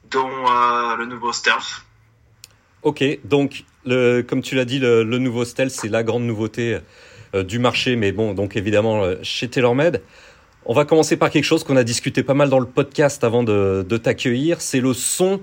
[0.05, 0.45] dont
[0.95, 1.83] le nouveau Stealth.
[2.88, 6.80] Ok, donc comme tu l'as dit, le, nouveau Stealth, c'est la grande nouveauté
[7.36, 10.02] euh, du marché, mais bon, donc évidemment euh, chez TaylorMade.
[10.65, 13.43] On va commencer par quelque chose qu'on a discuté pas mal dans le podcast avant
[13.43, 15.41] de, t'accueillir, c'est le son.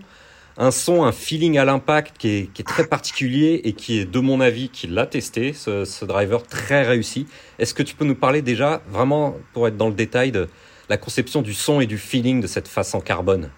[0.57, 4.40] Un son, un feeling à l'impact qui est, très particulier et qui est, de mon
[4.40, 7.26] avis, qui l'a testé, ce, driver très réussi.
[7.59, 10.48] Est-ce que tu peux nous parler déjà, vraiment, pour être dans le détail, de
[10.88, 13.50] la conception du son et du feeling de cette face en carbone?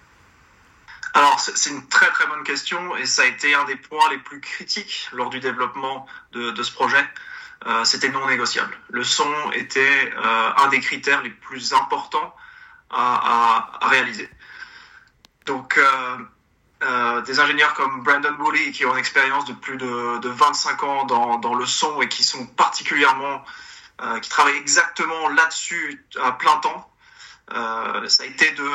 [1.17, 4.19] Alors, c'est une très très bonne question et ça a été un des points les
[4.19, 7.03] plus critiques lors du développement de, ce projet.
[7.65, 8.77] Euh, c'était non négociable.
[8.89, 12.35] Le son était euh, un des critères les plus importants
[12.91, 14.29] à, réaliser.
[15.47, 20.83] Donc, euh, des ingénieurs comme Brandon Woolley qui ont une expérience de plus de, 25
[20.83, 23.43] ans dans, dans, le son et qui sont particulièrement,
[24.21, 26.93] qui travaillent exactement là-dessus à plein temps,
[27.49, 28.69] ça a été de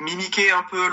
[0.00, 0.88] mimiquer un peu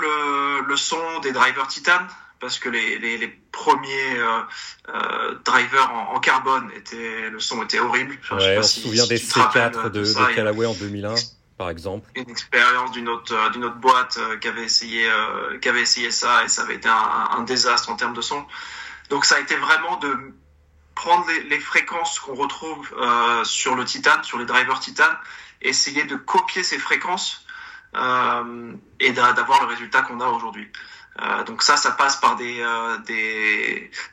[0.66, 2.00] le, son des drivers Titan
[2.40, 4.40] parce que les, premiers euh,
[4.88, 8.18] euh, drivers en, carbone étaient le son était horrible.
[8.30, 11.14] on se souvient des C4 de, de, Callaway en 2001
[11.56, 12.10] par exemple.
[12.16, 15.08] Une expérience d'une autre euh, d'une autre boîte qui avait essayé
[15.62, 18.44] qui avait essayé ça et ça avait été un, désastre en termes de son.
[19.10, 20.34] Donc ça a été vraiment de
[20.94, 22.92] prendre les, les fréquences qu'on retrouve
[23.44, 25.10] sur le Titan, sur les drivers Titan,
[25.62, 27.43] essayer de copier ces fréquences
[27.94, 30.68] et d'avoir le résultat qu'on a aujourd'hui.
[31.22, 32.96] Euh, donc ça, ça passe par des, euh,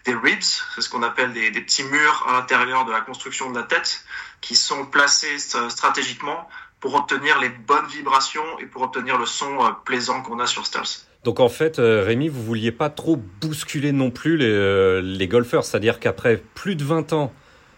[0.08, 0.42] ribs,
[0.76, 4.04] c'est ce qu'on appelle des, petits murs à l'intérieur de la construction de la tête,
[4.40, 6.48] qui sont placés stratégiquement
[6.80, 11.08] pour obtenir les bonnes vibrations et pour obtenir le son plaisant qu'on a sur Stealth.
[11.24, 16.38] Donc en fait, Rémi, vous vouliez pas trop bousculer non plus les, golfeurs, c'est-à-dire qu'après
[16.56, 17.34] plus de 20 ans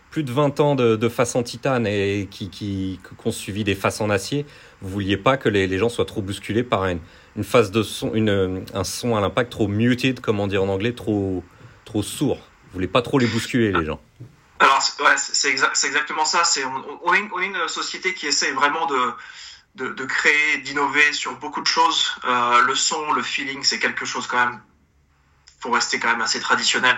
[0.10, 3.74] plus de 20 ans de, de face en titane et qui, qui, ont suivi des
[3.74, 4.46] faces en acier,
[4.84, 7.00] vous vouliez pas que les, gens soient trop bousculés par une,
[7.44, 8.12] phase de son,
[8.74, 11.44] un son à l'impact trop muted, comme on dit en anglais, trop,
[11.86, 12.38] trop sourd.
[12.38, 14.02] Vous voulez pas trop les bousculer, les gens.
[14.60, 14.82] Alors,
[15.18, 16.44] c'est exactement ça.
[16.44, 18.86] C'est, on, est une, société qui essaie vraiment
[19.76, 22.12] de créer, d'innover sur beaucoup de choses.
[22.26, 24.60] Euh, le son, le feeling, c'est quelque chose quand même,
[25.62, 26.98] pour rester quand même assez traditionnel.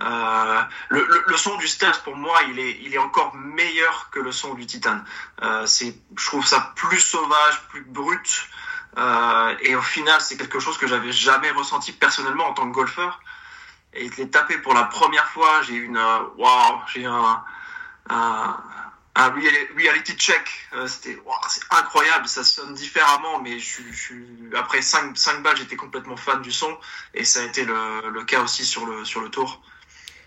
[0.00, 4.66] Euh, le, son du Stealth, pour moi, il est, encore meilleur que le son du
[4.66, 5.00] Titan.
[5.42, 8.48] Euh, je trouve ça plus sauvage, plus brut.
[8.98, 12.74] Euh, et au final, c'est quelque chose que j'avais jamais ressenti personnellement en tant que
[12.74, 13.20] golfeur.
[13.94, 15.62] Et je l'ai tapé pour la première fois.
[15.62, 15.98] J'ai une,
[16.36, 17.42] waouh, j'ai un,
[18.10, 18.56] un,
[19.14, 20.68] reality check.
[20.86, 21.18] C'était
[21.70, 23.56] incroyable, ça sonne différemment, mais
[24.54, 26.78] après 5, 5 balles, j'étais complètement fan du son
[27.14, 29.62] et ça a été le, cas aussi sur le tour.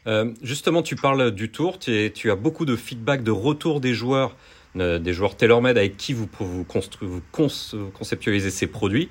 [0.08, 4.36] Euh, justement, tu parles du tour, tu, as beaucoup de feedback, de retour des joueurs,
[4.78, 6.66] euh, des joueurs TaylorMade avec qui vous, vous,
[7.02, 9.10] vous conceptualisez ces produits.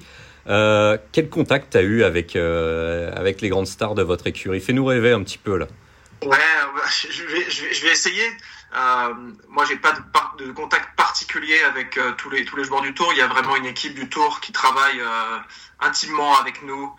[0.48, 4.60] Euh, quel contact tu as eu avec, les grandes stars de votre écurie?
[4.60, 5.66] Fais-nous rêver un petit peu là.
[6.22, 6.36] Ouais,
[6.98, 8.24] je vais, je vais, je vais essayer.
[9.48, 9.92] Moi, j'ai pas
[10.38, 13.12] de, contact particulier avec tous les joueurs du Tour.
[13.12, 15.00] Il y a vraiment une équipe du Tour qui travaille
[15.80, 16.92] intimement avec nous,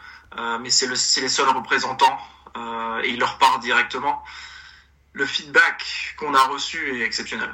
[0.62, 2.18] mais c'est les seuls représentants
[2.58, 4.24] euh, et ils leur parlent directement.
[5.14, 7.54] Le feedback qu'on a reçu est exceptionnel.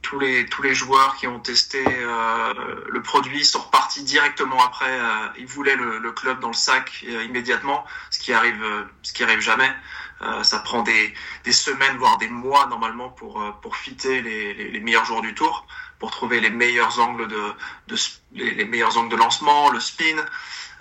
[0.00, 4.98] tous les tous les joueurs qui ont testé le produit sont repartis directement après.
[5.36, 9.70] ils voulaient le, club dans le sac immédiatement, ce qui arrive jamais.
[10.22, 11.14] Euh, ça prend des,
[11.50, 15.66] semaines, voire des mois normalement pour, euh, fitter les, meilleurs jours du tour,
[15.98, 20.16] pour trouver les, meilleurs angles de lancement, le spin.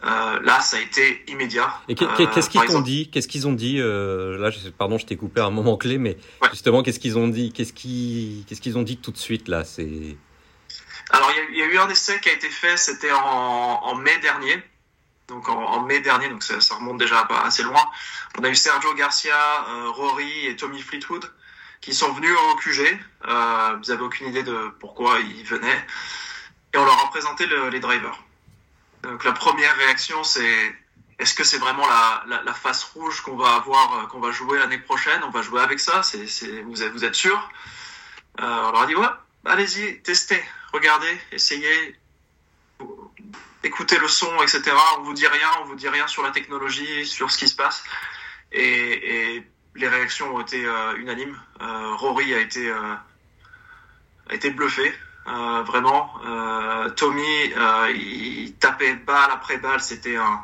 [0.04, 1.74] Euh, là, ça a été immédiat.
[1.88, 3.10] Et qu'est-ce qu'ils t'ont dit?
[3.10, 5.98] Qu'est-ce qu'ils ont dit euh, Là, je, pardon, je t'ai coupé à un moment clé,
[5.98, 6.50] mais ouais.
[6.52, 7.52] justement, qu'est-ce qu'ils ont dit?
[7.52, 9.64] Qu'est-ce qu'ils ont dit tout de suite là?
[9.64, 10.18] C'est
[11.12, 13.96] alors il y, y, a eu un essai qui a été fait, c'était en, en
[13.96, 14.64] mai dernier
[15.30, 17.82] donc en, en, mai dernier, donc ça, ça, remonte déjà assez loin.
[18.38, 19.36] On a eu Sergio Garcia,
[19.70, 21.32] euh, Rory et Tommy Fleetwood
[21.82, 23.00] qui sont venus au QG.
[23.28, 25.86] Euh, vous avez aucune idée de pourquoi ils venaient.
[26.74, 28.22] Et on leur a présenté le, les drivers.
[29.04, 30.76] Donc la première réaction, c'est
[31.20, 34.32] est-ce que c'est vraiment la, la, la, face rouge qu'on va avoir, euh, qu'on va
[34.32, 35.22] jouer l'année prochaine?
[35.24, 37.38] On va jouer avec ça C'est, vous, êtes, vous êtes sûr?
[38.40, 39.08] Euh, On leur a dit ouais,
[39.46, 40.42] allez-y, testez,
[40.72, 42.00] regardez, essayez,
[43.64, 44.72] écoutez le son, etc.
[44.98, 47.56] On vous dit rien, on vous dit rien sur la technologie, sur ce qui se
[47.56, 47.84] passe.
[48.52, 51.38] Et, et les réactions ont été euh, unanimes.
[51.62, 52.96] Euh, Rory a été euh,
[54.30, 54.94] a été bluffé,
[55.30, 56.14] euh, vraiment.
[56.26, 57.54] Euh, Tommy,
[57.96, 59.82] il tapait balle après balle.
[59.82, 60.42] C'était un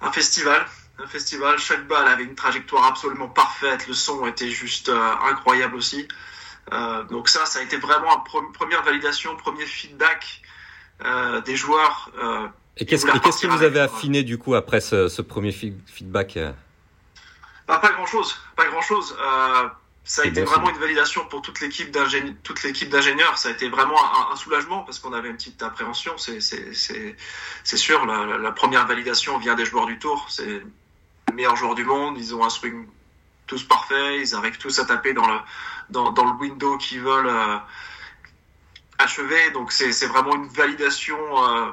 [0.00, 0.64] un festival.
[0.98, 6.06] Un festival, chaque balle avait une trajectoire absolument parfaite, le son était juste incroyable aussi.
[7.10, 10.42] donc ça, ça a été vraiment une première validation, premier feedback
[11.04, 12.10] euh, des joueurs.
[12.22, 16.38] Euh, et qu'est-ce qu que vous avez affiné du coup après ce, ce premier feedback
[17.66, 19.16] bah, Pas grand-chose, pas grand-chose.
[20.04, 23.38] Ça a été vraiment une validation pour toute l'équipe d'ingénieurs.
[23.38, 26.18] Ça a été vraiment un, un soulagement parce qu'on avait une petite appréhension.
[26.18, 26.40] C'est
[27.76, 30.26] sûr, la, la, première validation vient des joueurs du tour.
[30.28, 30.46] C'est
[31.28, 32.18] les meilleurs joueurs du monde.
[32.18, 32.86] Ils ont un swing
[33.46, 34.20] tous parfait.
[34.20, 35.38] Ils arrivent tous à taper dans le,
[35.90, 37.28] dans, dans le window qu'ils veulent.
[37.28, 37.58] Euh,
[39.02, 39.50] achevé.
[39.50, 41.18] Donc c'est vraiment une validation.
[41.18, 41.72] Euh,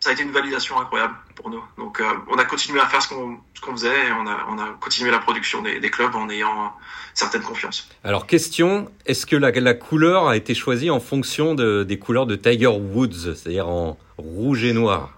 [0.00, 1.62] ça a été une validation incroyable pour nous.
[1.78, 4.58] Donc euh, on a continué à faire ce qu'on qu faisait et on a, on
[4.58, 6.72] a continué la production des, des clubs en ayant
[7.14, 7.88] certaine confiance.
[8.02, 12.26] Alors question, est-ce que la, la, couleur a été choisie en fonction de, des couleurs
[12.26, 15.10] de Tiger Woods, c'est-à-dire en rouge et noir?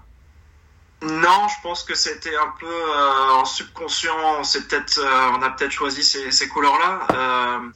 [1.03, 4.15] Non, je pense que c'était un peu euh, en subconscient.
[4.39, 7.07] On, peut euh, on a peut-être choisi ces, ces couleurs-là.
[7.13, 7.69] Euh,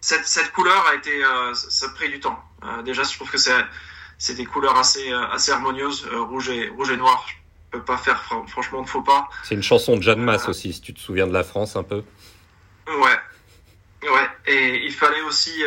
[0.00, 2.38] cette, cette couleur a été, euh, ça a pris du temps.
[2.64, 3.52] Euh, déjà, je trouve que c'est,
[4.20, 7.26] c'est des couleurs assez, euh, assez harmonieuses, euh, rouge et rouge et noir.
[7.72, 9.28] Je peux pas faire franchement de faux pas.
[9.42, 11.82] C'est une chanson de Jeanne Masse aussi, si tu te souviens de la France un
[11.82, 12.04] peu.
[12.86, 13.18] Ouais,
[14.02, 14.28] ouais.
[14.46, 15.62] Et il fallait aussi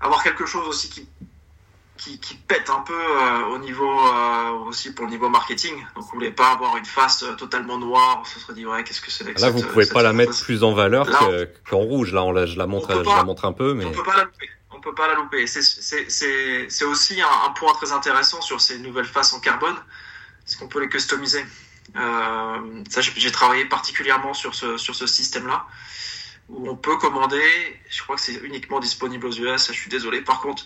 [0.00, 1.08] avoir quelque chose aussi qui
[1.96, 5.74] qui, qui, pète un peu euh, au niveau euh, aussi pour le niveau marketing.
[5.94, 8.18] Donc on voulait pas avoir une face euh, totalement noire.
[8.20, 9.24] On se serait dit ouais qu'est-ce que c'est.
[9.24, 11.30] Là cette, vous pouvez pas la mettre plus en valeur qu'en
[11.64, 12.12] qu rouge.
[12.12, 14.16] Là on la, je la montre, je la montre un peu, mais on peut pas
[14.16, 14.50] la louper.
[14.76, 15.46] On peut pas la louper.
[15.46, 19.76] C'est aussi un, un, point très intéressant sur ces nouvelles faces en carbone,
[20.44, 21.44] c'est qu'on peut les customiser.
[21.96, 25.66] Euh, ça j'ai travaillé particulièrement sur ce sur ce système là
[26.48, 27.42] où on peut commander.
[27.88, 29.68] Je crois que c'est uniquement disponible aux US.
[29.68, 30.20] Je suis désolé.
[30.20, 30.64] Par contre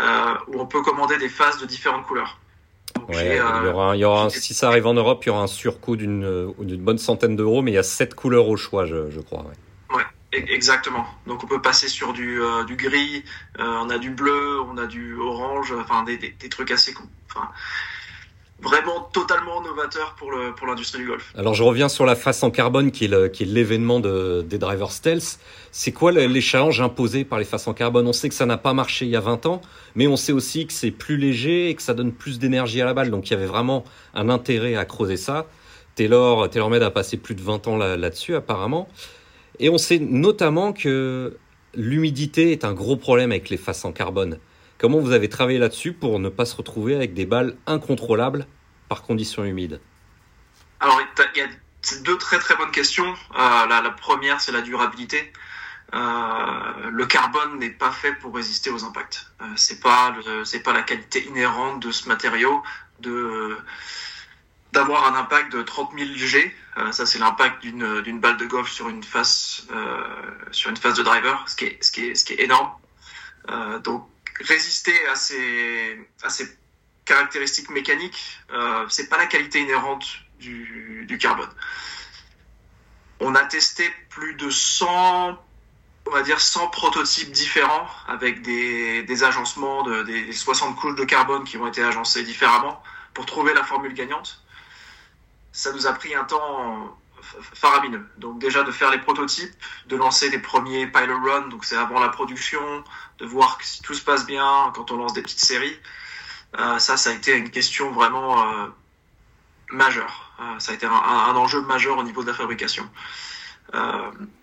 [0.00, 2.38] euh, où on peut commander des phases de différentes couleurs.
[3.08, 5.28] Ouais, euh, il y aura, il y aura un, si ça arrive en Europe, il
[5.28, 8.48] y aura un surcoût d'une euh, bonne centaine d'euros, mais il y a sept couleurs
[8.48, 9.40] au choix, je, je crois.
[9.40, 9.54] Ouais.
[10.32, 10.44] Ouais.
[10.48, 11.06] exactement.
[11.26, 13.24] Donc on peut passer sur du, euh, du gris,
[13.58, 16.94] euh, on a du bleu, on a du orange, enfin des, des, des trucs assez.
[17.30, 17.48] Enfin,
[18.62, 21.32] vraiment totalement novateur pour le pour l'industrie du golf.
[21.36, 25.38] Alors je reviens sur la face en carbone qui est l'événement de, des drivers stealth.
[25.72, 28.06] C'est quoi les, challenges imposés par les faces en carbone?
[28.06, 29.60] On sait que ça n'a pas marché il y a 20 ans,
[29.94, 32.84] mais on sait aussi que c'est plus léger et que ça donne plus d'énergie à
[32.84, 33.10] la balle.
[33.10, 35.46] Donc il y avait vraiment un intérêt à creuser ça.
[35.94, 38.88] Taylor TaylorMade a passé plus de 20 ans là-dessus apparemment.
[39.58, 41.36] Et on sait notamment que
[41.74, 44.38] l'humidité est un gros problème avec les faces en carbone.
[44.78, 48.46] Comment vous avez travaillé là-dessus pour ne pas se retrouver avec des balles incontrôlables
[48.88, 49.80] par conditions humides
[50.80, 51.00] Alors,
[51.34, 51.48] il y a
[52.04, 53.14] deux très très bonnes questions.
[53.38, 55.32] Euh, la, première, c'est la durabilité.
[55.94, 59.26] Euh, le carbone n'est pas fait pour résister aux impacts.
[59.40, 62.62] Euh, c'est pas c'est pas la qualité inhérente de ce matériau
[63.00, 63.56] de
[64.72, 66.56] d'avoir un impact de 30 000 G.
[66.92, 69.66] ça, c'est l'impact d'une balle de golf sur une face
[70.50, 72.70] sur une face de driver, ce qui est ce qui est ce qui est énorme.
[73.84, 74.08] donc
[74.40, 76.46] résister à ces, à ces
[77.04, 80.06] caractéristiques mécaniques, euh, c'est pas la qualité inhérente
[80.38, 81.50] du, du, carbone.
[83.20, 85.38] On a testé plus de 100,
[86.06, 91.04] on va dire 100 prototypes différents avec des, des agencements de, des 60 couches de
[91.04, 92.82] carbone qui ont été agencées différemment
[93.14, 94.41] pour trouver la formule gagnante.
[95.52, 96.96] Ça nous a pris un temps
[97.54, 98.06] faramineux.
[98.18, 99.52] Donc déjà de faire les prototypes,
[99.86, 102.84] de lancer des premiers pilot runs, donc c'est avant la production,
[103.18, 105.78] de voir si tout se passe bien quand on lance des petites séries.
[106.58, 108.66] Euh, ça, ça a été une question vraiment euh,
[109.70, 110.32] majeure.
[110.40, 112.88] Euh, ça a été un, enjeu majeur au niveau de la fabrication.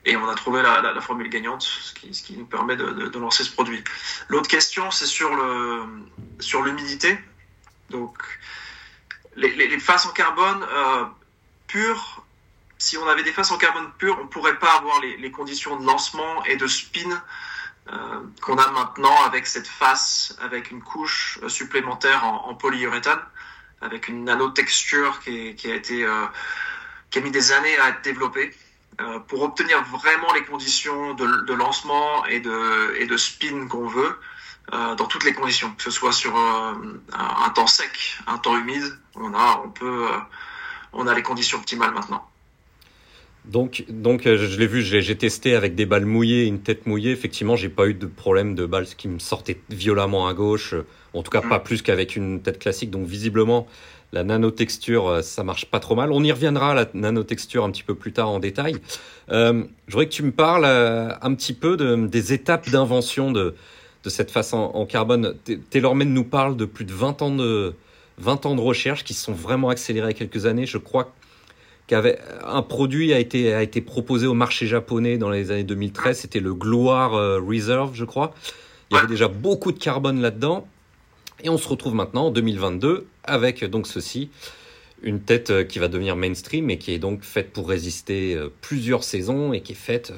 [0.05, 3.83] et on a trouvé la, formule gagnante, ce qui, nous permet de, lancer ce produit.
[4.29, 5.83] L'autre question, c'est sur le
[6.39, 7.19] sur l'humidité.
[7.91, 8.17] Donc
[9.35, 10.65] les, faces en carbone
[11.67, 12.23] pures
[12.79, 15.85] si on avait des faces en carbone pur, on pourrait pas avoir les, conditions de
[15.85, 17.21] lancement et de spin
[17.91, 17.95] euh,
[18.41, 23.19] qu'on a maintenant avec cette face, avec une couche euh, supplémentaire en, polyuréthane,
[23.81, 26.25] avec une nanotexture qui, qui a été, euh,
[27.11, 28.55] qui a mis des années à être développée
[29.01, 33.87] euh, pour obtenir vraiment les conditions de, de, lancement et de, et de spin qu'on
[33.87, 34.17] veut
[34.73, 36.81] euh, dans toutes les conditions, que ce soit sur un,
[37.13, 40.05] un, temps sec, un temps humide, on a, on peut,
[40.93, 42.25] on a les conditions optimales maintenant.
[43.45, 47.11] Donc, donc euh, je l'ai vu, j'ai testé avec des balles mouillées, une tête mouillée.
[47.11, 50.75] Effectivement, j'ai pas eu de problème de balles qui me sortaient violemment à gauche.
[51.13, 51.63] En tout cas, pas mm.
[51.63, 52.91] plus qu'avec une tête classique.
[52.91, 53.67] Donc, visiblement,
[54.11, 56.11] la nanotexture, euh, ça marche pas trop mal.
[56.11, 58.75] On y reviendra la nanotexture un petit peu plus tard en détail.
[59.31, 63.31] Euh, je voudrais que tu me parles euh, un petit peu de, des étapes d'invention
[63.31, 63.55] de,
[64.03, 65.35] de cette face en, en carbone.
[65.69, 67.73] TaylorMade nous parle de plus de 20 ans de,
[68.19, 70.65] 20 ans de recherche qui se sont vraiment accélérés quelques années.
[70.65, 71.13] Je crois
[71.87, 76.19] qu'avait un produit a été a été proposé au marché japonais dans les années 2013.
[76.19, 78.33] C'était le Gloire euh, Reserve, je crois.
[78.91, 80.67] Il y avait déjà beaucoup de carbone là-dedans.
[81.43, 84.29] Et on se retrouve maintenant en 2022 avec donc ceci,
[85.01, 88.49] une tête euh, qui va devenir mainstream et qui est donc faite pour résister euh,
[88.61, 90.13] plusieurs saisons et qui est faite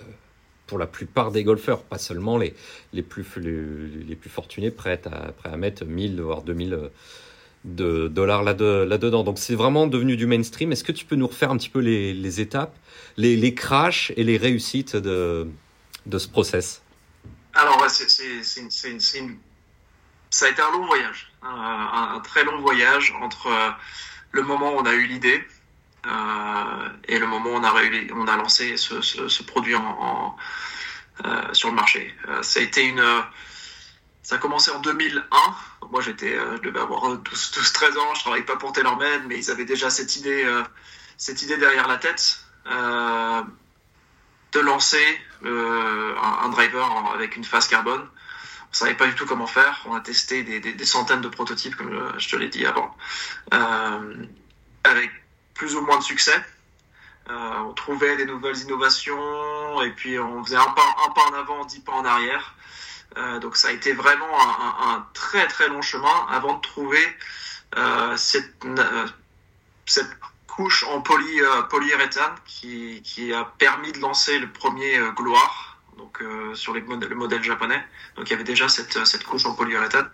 [0.72, 2.56] pour la plupart des golfeurs, pas seulement les,
[2.94, 6.90] les, plus, les, plus fortunés prêts à, prêts à mettre 1000 voire 2000
[7.66, 9.26] de dollars là-dedans.
[9.26, 10.72] Donc c'est vraiment devenu du mainstream.
[10.72, 12.74] Est-ce que tu peux nous refaire un petit peu les, étapes,
[13.18, 15.46] les, les, crashs et les réussites de,
[16.06, 16.82] de ce process?
[17.54, 18.08] Alors c'est,
[20.30, 23.70] ça a été un long voyage, un, très long voyage entre euh,
[24.32, 25.61] le moment où on a eu l'idée euh,
[26.06, 32.16] et le moment où on a, lancé ce, produit euh, sur le marché.
[32.42, 33.04] ça a été une
[34.24, 35.56] ça a commencé en 2001.
[35.92, 38.14] Moi, j'étais, euh, je devais avoir 12-13 ans.
[38.16, 40.64] Je travaillais pas pour TaylorMade, mais ils avaient déjà cette idée, euh,
[41.18, 43.42] cette idée derrière la tête euh,
[44.54, 45.06] de lancer
[45.44, 48.08] un, driver avec une phase carbone.
[48.72, 49.82] On savait pas du tout comment faire.
[49.86, 52.96] On a testé des centaines de prototypes, comme je te l'ai dit avant,
[54.84, 55.12] avec
[55.62, 56.44] plus ou moins de succès.
[57.30, 61.66] on trouvait des nouvelles innovations et puis on faisait un pas, un pas en avant,
[61.66, 62.56] dix pas en arrière.
[63.16, 64.34] Euh, donc ça a été vraiment
[64.90, 67.06] un, très très long chemin avant de trouver
[67.78, 69.08] euh, cette, euh,
[69.86, 70.10] cette
[70.48, 76.24] couche en poly, euh, polyuréthane qui, qui a permis de lancer le premier gloire donc
[76.56, 76.82] sur le
[77.14, 77.86] modèle japonais.
[78.16, 80.10] Donc il y avait déjà cette, cette couche en polyuréthane,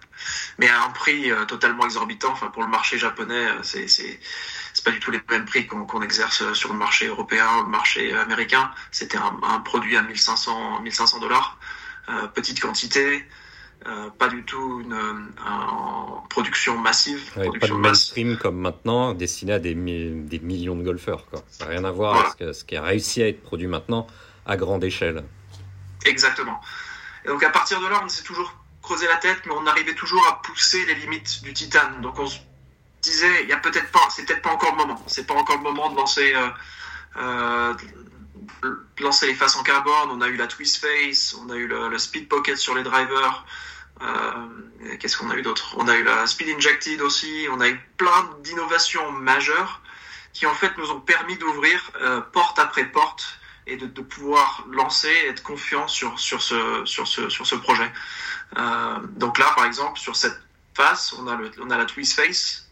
[0.57, 2.31] mais à un prix totalement exorbitant.
[2.33, 4.19] Enfin pour le marché japonais, c'est
[4.87, 8.71] pas du tout les mêmes prix qu'on exerce sur le marché européen, le marché américain.
[8.89, 11.57] C'était un, un, produit à 1500 1500 dollars.
[12.07, 13.25] Euh, petite quantité,
[13.85, 15.33] euh, pas du tout une,
[16.29, 17.33] production massive.
[17.35, 21.25] pas de mainstream comme maintenant, destiné à des, des millions de golfeurs.
[21.29, 21.43] Quoi.
[21.49, 24.07] Ça n'a rien à voir avec ce, qui a réussi à être produit maintenant
[24.45, 25.25] à grande échelle.
[26.05, 26.61] Exactement.
[27.25, 29.95] Et donc à partir de là, on s'est toujours creusé la tête, mais on arrivait
[29.95, 31.99] toujours à pousser les limites du titane.
[31.99, 32.39] Donc on se
[33.07, 35.03] disait, il y a peut-être pas, c'est peut-être pas encore le moment.
[35.07, 36.49] C'est pas encore le moment de lancer, euh,
[37.17, 37.73] euh,
[38.99, 40.09] lancer les faces en carbone.
[40.11, 43.45] On a eu la twist face, on a eu le, speed pocket sur les drivers.
[44.01, 45.75] Euh, Qu'est-ce qu'on a eu d'autre?
[45.77, 47.47] On a eu la speed injected aussi.
[47.51, 49.81] On a eu plein d'innovations majeures
[50.33, 51.91] qui en fait nous ont permis d'ouvrir
[52.31, 57.47] porte après porte et de, pouvoir lancer, être confiant sur sur ce sur ce sur
[57.47, 57.91] ce projet.
[59.15, 60.39] Donc là, par exemple, sur cette
[60.75, 62.66] face, on a le, on a la twist face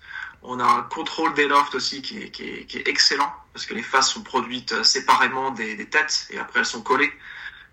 [0.47, 4.21] on a un contrôle des lofts aussi qui est, excellent parce que les faces sont
[4.21, 7.11] produites euh, séparément des, têtes et après elles sont collées.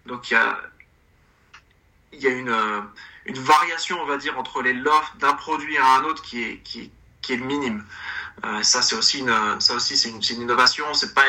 [0.06, 0.58] Donc il y a,
[2.24, 2.80] euh,
[3.26, 7.36] une variation, on va dire, entre les lofts d'un produit à un autre qui est,
[7.36, 7.84] minime.
[8.44, 10.92] Euh, ça c'est aussi une, c'est une, innovation.
[10.94, 11.24] C'est pas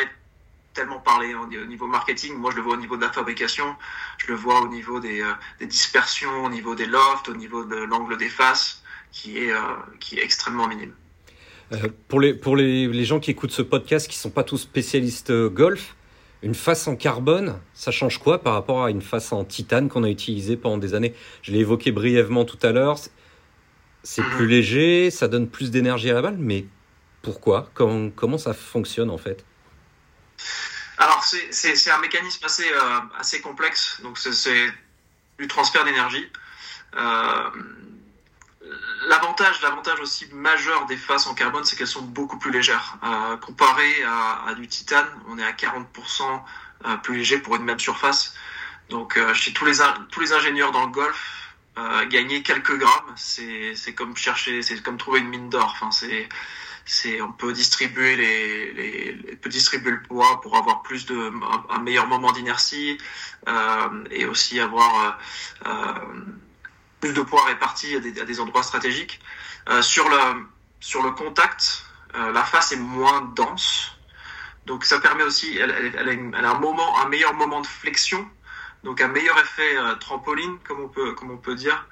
[0.73, 2.35] tellement parlé au niveau marketing.
[2.35, 3.75] Moi je le vois au niveau de la fabrication,
[4.17, 5.23] je le vois au niveau des,
[5.61, 8.81] dispersions, au niveau des lofts, au niveau de l'angle des faces
[9.11, 9.53] qui est
[10.17, 10.93] extrêmement minime.
[11.71, 14.43] Euh, pour les, pour les, les, gens qui écoutent ce podcast, qui ne sont pas
[14.43, 15.95] tous spécialistes euh, golf,
[16.41, 20.03] une face en carbone, ça change quoi par rapport à une face en titane qu'on
[20.03, 21.13] a utilisée pendant des années?
[21.41, 22.97] Je l'ai évoqué brièvement tout à l'heure.
[24.03, 26.65] C'est plus léger, ça donne plus d'énergie à la balle, mais
[27.21, 27.69] pourquoi?
[27.73, 29.45] Comment, comment ça fonctionne en fait?
[30.97, 34.01] Alors, c'est un mécanisme assez, euh, assez complexe.
[34.03, 34.73] Donc, c'est
[35.39, 36.29] du transfert d'énergie.
[39.07, 42.97] L'avantage, l'avantage aussi majeur des faces en carbone, c'est qu'elles sont beaucoup plus légères.
[43.03, 46.41] Euh, comparé à, à, du titane, on est à 40%
[46.85, 48.35] euh, plus léger pour une même surface.
[48.89, 49.77] Donc, euh, chez tous les,
[50.11, 51.43] tous les ingénieurs dans le golf,
[51.77, 55.71] euh, gagner quelques grammes, c'est, comme chercher, c'est comme trouver une mine d'or.
[55.75, 56.29] Enfin, c'est,
[56.85, 61.31] c'est, on peut distribuer les, les, peut distribuer le poids pour avoir plus de,
[61.69, 62.97] un, meilleur moment d'inertie
[63.47, 65.17] euh, et aussi avoir
[65.65, 65.71] euh,
[67.03, 69.19] plus de poids réparti à des, endroits stratégiques.
[69.67, 70.17] Euh, sur, le,
[70.79, 71.83] sur le contact,
[72.15, 73.91] euh, la face est moins dense.
[74.67, 75.71] Donc ça permet aussi, elle,
[76.41, 78.25] a, un moment, un meilleur moment de flexion,
[78.85, 81.85] donc un meilleur effet euh, trampoline, comme on peut, comme on peut dire,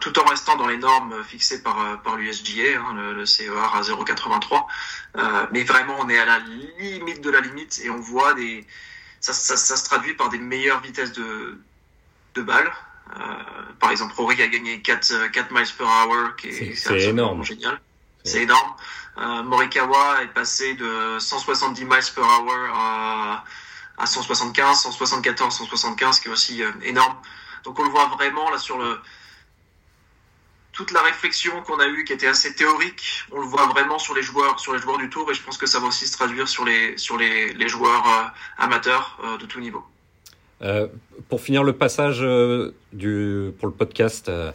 [0.00, 3.80] tout en restant dans les normes fixées par, par l'USGA, hein, le, le, CER à
[3.80, 4.64] 0,83.
[5.16, 6.38] Euh, mais vraiment, on est à la
[6.78, 8.64] limite de la limite et on voit des,
[9.20, 11.58] ça, ça, ça se traduit par des meilleures vitesses de,
[12.36, 12.72] de balles.
[13.10, 13.22] Euh,
[13.80, 17.44] par exemple, Rory a gagné 4, 4 miles per hour, qui est, c'est énorme.
[17.44, 17.80] génial.
[18.24, 18.74] C'est énorme.
[19.18, 23.44] Euh, Morikawa est passé de 170 miles per hour à,
[23.98, 27.14] à 175, 174, 175, qui est aussi euh, énorme.
[27.64, 28.98] Donc on le voit vraiment là sur le
[30.72, 34.12] toute la réflexion qu'on a eue, qui était assez théorique, on le voit vraiment sur
[34.12, 36.12] les joueurs, sur les joueurs du tour, et je pense que ça va aussi se
[36.16, 38.24] traduire sur les sur les, les joueurs euh,
[38.58, 39.84] amateurs euh, de tout niveau.
[40.62, 40.86] Euh,
[41.28, 44.52] pour finir le passage euh, du, pour le podcast, euh,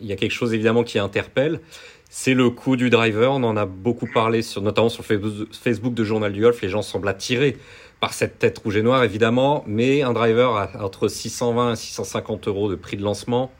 [0.00, 1.60] il y a quelque chose évidemment qui interpelle.
[2.08, 3.32] C'est le coût du driver.
[3.32, 6.60] On en a beaucoup parlé, sur, notamment sur Facebook de Journal du Golf.
[6.62, 7.56] Les gens semblent attirés
[8.00, 9.64] par cette tête rouge et noire, évidemment.
[9.66, 13.50] Mais un driver à entre 620 et 650 euros de prix de lancement,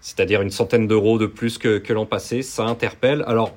[0.00, 3.22] c'est-à-dire une centaine d'euros de plus que, que l'an passé, ça interpelle.
[3.26, 3.54] Alors,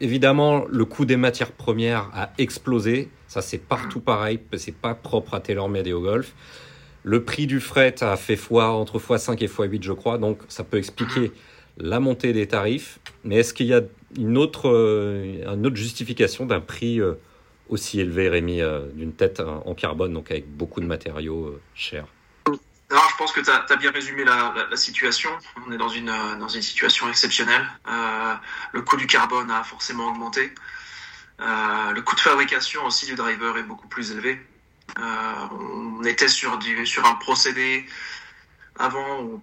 [0.00, 3.08] évidemment, le coût des matières premières a explosé.
[3.28, 4.40] Ça, c'est partout pareil.
[4.56, 6.34] C'est pas propre à TaylorMade et au golf.
[7.04, 10.64] Le prix du fret a fait fois entre x5 et x8, je crois, donc ça
[10.64, 11.32] peut expliquer
[11.76, 12.98] la montée des tarifs.
[13.24, 13.82] Mais est-ce qu'il y a
[14.16, 17.14] une autre, euh, justification d'un prix euh,
[17.68, 22.06] aussi élevé, Rémi, euh, d'une tête en carbone, donc avec beaucoup de matériaux chers?
[22.90, 25.30] Alors, je pense que tu as, bien résumé la, situation.
[25.66, 27.66] On est dans une, dans une situation exceptionnelle.
[28.72, 30.52] Le coût du carbone a forcément augmenté.
[31.38, 34.38] Le coût de fabrication aussi du driver est beaucoup plus élevé.
[34.98, 35.48] Euh,
[35.98, 37.86] on était sur, du, sur un procédé
[38.78, 39.42] avant où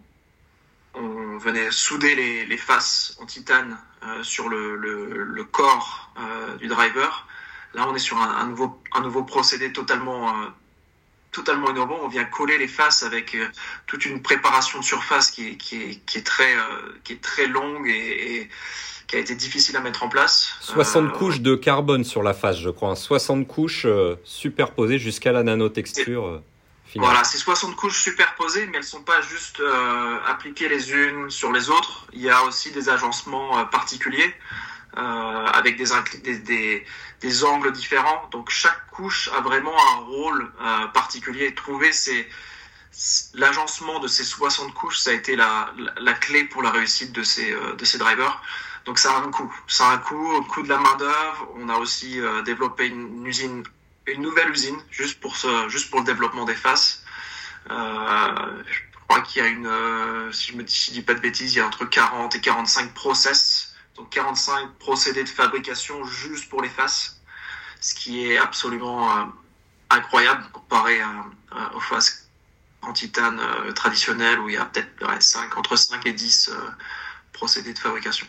[0.94, 6.58] on venait souder les, les faces en titane euh, sur le, le, le corps euh,
[6.58, 7.28] du driver.
[7.74, 10.48] Là, on est sur un, nouveau, un nouveau procédé totalement, euh,
[11.32, 12.00] totalement innovant.
[12.02, 13.38] On vient coller les faces avec
[13.88, 16.54] toute une préparation de surface qui est, qui est, qui est, très,
[17.06, 18.50] qui est très longue et
[19.08, 20.54] qui a été difficile à mettre en place.
[20.62, 22.96] 60 euh, couches de carbone sur la face, je crois.
[22.96, 26.26] 60 couches euh, superposées jusqu'à la nanotexture.
[26.26, 26.44] Euh,
[26.86, 27.10] finale.
[27.10, 29.62] Voilà, c'est 60 couches superposées, mais elles sont pas juste
[30.28, 32.08] appliquées les unes sur les autres.
[32.14, 34.34] Il y a aussi des agencements particuliers
[34.94, 35.86] avec des,
[36.22, 36.86] des, des,
[37.22, 38.28] des, angles différents.
[38.32, 40.52] Donc chaque couche a vraiment un rôle
[40.94, 41.56] particulier.
[41.56, 42.28] Trouver ces
[43.36, 47.14] l'agencement de ces 60 couches, ça a été la, la, la, clé pour la réussite
[47.14, 48.42] de ces, de ces drivers.
[48.86, 49.54] Donc ça a un coût.
[49.68, 51.50] Ça a un coût, au coût de la main d'œuvre.
[51.56, 53.64] On a aussi euh, développé une usine,
[54.08, 55.36] une nouvelle usine juste pour
[55.68, 57.04] juste pour le développement des faces.
[57.70, 61.54] Euh, je crois qu'il y a une, euh, si je je dis pas de bêtises,
[61.54, 66.62] il y a entre 40 et 45 process Donc 45 procédés de fabrication juste pour
[66.62, 67.22] les faces,
[67.82, 69.32] ce qui est absolument
[69.90, 71.02] incroyable comparé
[71.76, 72.30] aux faces
[72.82, 73.40] en titane
[73.76, 74.90] traditionnelles où il y a peut-être
[75.58, 76.52] entre 5 et 10
[77.34, 78.28] procédés de fabrication.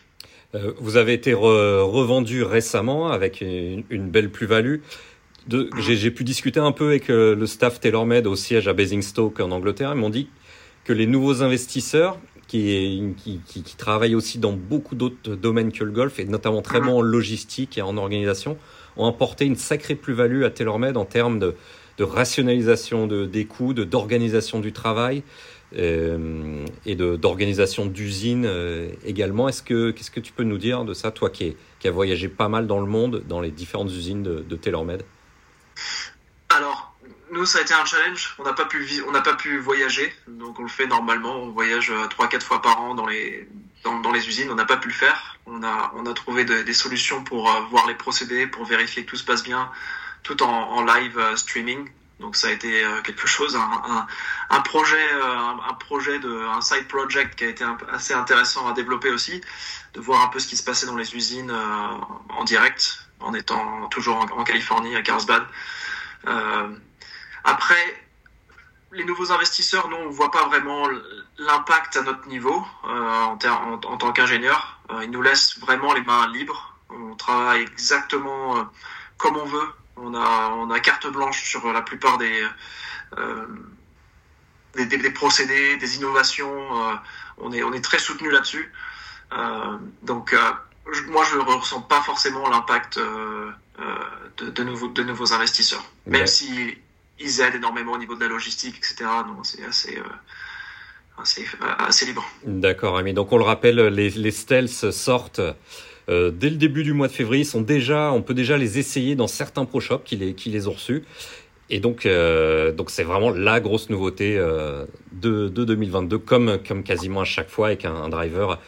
[0.55, 4.77] Euh, vous avez été revendu récemment avec une, belle plus-value.
[5.79, 9.51] J'ai pu discuter un peu avec euh, le staff TaylorMade au siège à Basingstoke en
[9.51, 9.91] Angleterre.
[9.93, 10.29] Ils m'ont dit
[10.85, 15.83] que les nouveaux investisseurs qui, qui, qui, qui travaillent aussi dans beaucoup d'autres domaines que
[15.83, 18.57] le golf, et notamment très bon en logistique et en organisation,
[18.95, 21.55] ont apporté une sacrée plus-value à TaylorMade en termes de,
[21.97, 25.23] de rationalisation de, des coûts, d'organisation du travail.
[25.75, 29.49] Euh, et d'organisation d'usines euh, également.
[29.49, 32.47] Est-ce que qu'est-ce que tu peux nous dire de ça, toi qui, as voyagé pas
[32.47, 35.03] mal dans le monde, dans les différentes usines de, de TaylorMade?
[36.49, 36.95] Alors,
[37.31, 38.35] nous, ça a été un challenge.
[38.37, 38.87] On n'a pas pu
[39.23, 41.37] pas pu voyager, donc on le fait normalement.
[41.37, 43.47] On voyage euh, trois quatre fois par an dans les
[43.83, 44.51] dans, les usines.
[44.51, 45.39] On n'a pas pu le faire.
[45.47, 49.17] On a on a trouvé des solutions pour voir les procédés, pour vérifier que tout
[49.17, 49.71] se passe bien,
[50.21, 51.89] tout en live streaming.
[52.19, 57.49] Donc ça a été euh, quelque chose, un, projet, euh, un, side project qui a
[57.49, 59.41] été assez intéressant à développer aussi,
[59.93, 61.87] de voir un peu ce qui se passait dans les usines euh,
[62.29, 65.43] en direct, en étant toujours en, Californie, à Carlsbad.
[67.43, 68.03] après,
[68.91, 70.87] les nouveaux investisseurs, nous, on ne voit pas vraiment
[71.37, 74.79] l'impact à notre niveau en, en, tant qu'ingénieur.
[75.01, 76.77] ils nous laissent vraiment les mains libres.
[76.89, 78.69] On travaille exactement
[79.17, 79.73] comme on veut
[80.03, 82.43] on a, on a carte blanche sur la plupart des,
[83.17, 83.45] euh,
[84.75, 86.51] des, procédés, des innovations.
[86.51, 86.93] Euh,
[87.37, 88.71] on, est, on est très soutenu là-dessus.
[89.33, 90.35] Euh, donc,
[91.07, 96.77] moi, je ne ressens pas forcément l'impact de, de, nouveaux, de nouveaux investisseurs, même si
[97.19, 99.09] ils aident énormément au niveau de la logistique, etc.
[99.27, 100.01] Non, c'est assez.
[101.15, 101.45] Assez,
[101.77, 102.27] assez, libre.
[102.43, 105.41] D'accord, mais donc on le rappelle, les, les stealths sortent
[106.09, 107.43] euh, dès le début du mois de février.
[107.43, 110.67] sont déjà, on peut déjà les essayer dans certains pro shops qui les, qui les
[110.67, 111.03] ont reçus.
[111.69, 116.83] Et donc, euh, donc c'est vraiment la grosse nouveauté euh, de, de, 2022, comme, comme
[116.83, 118.59] quasiment à chaque fois avec un, driver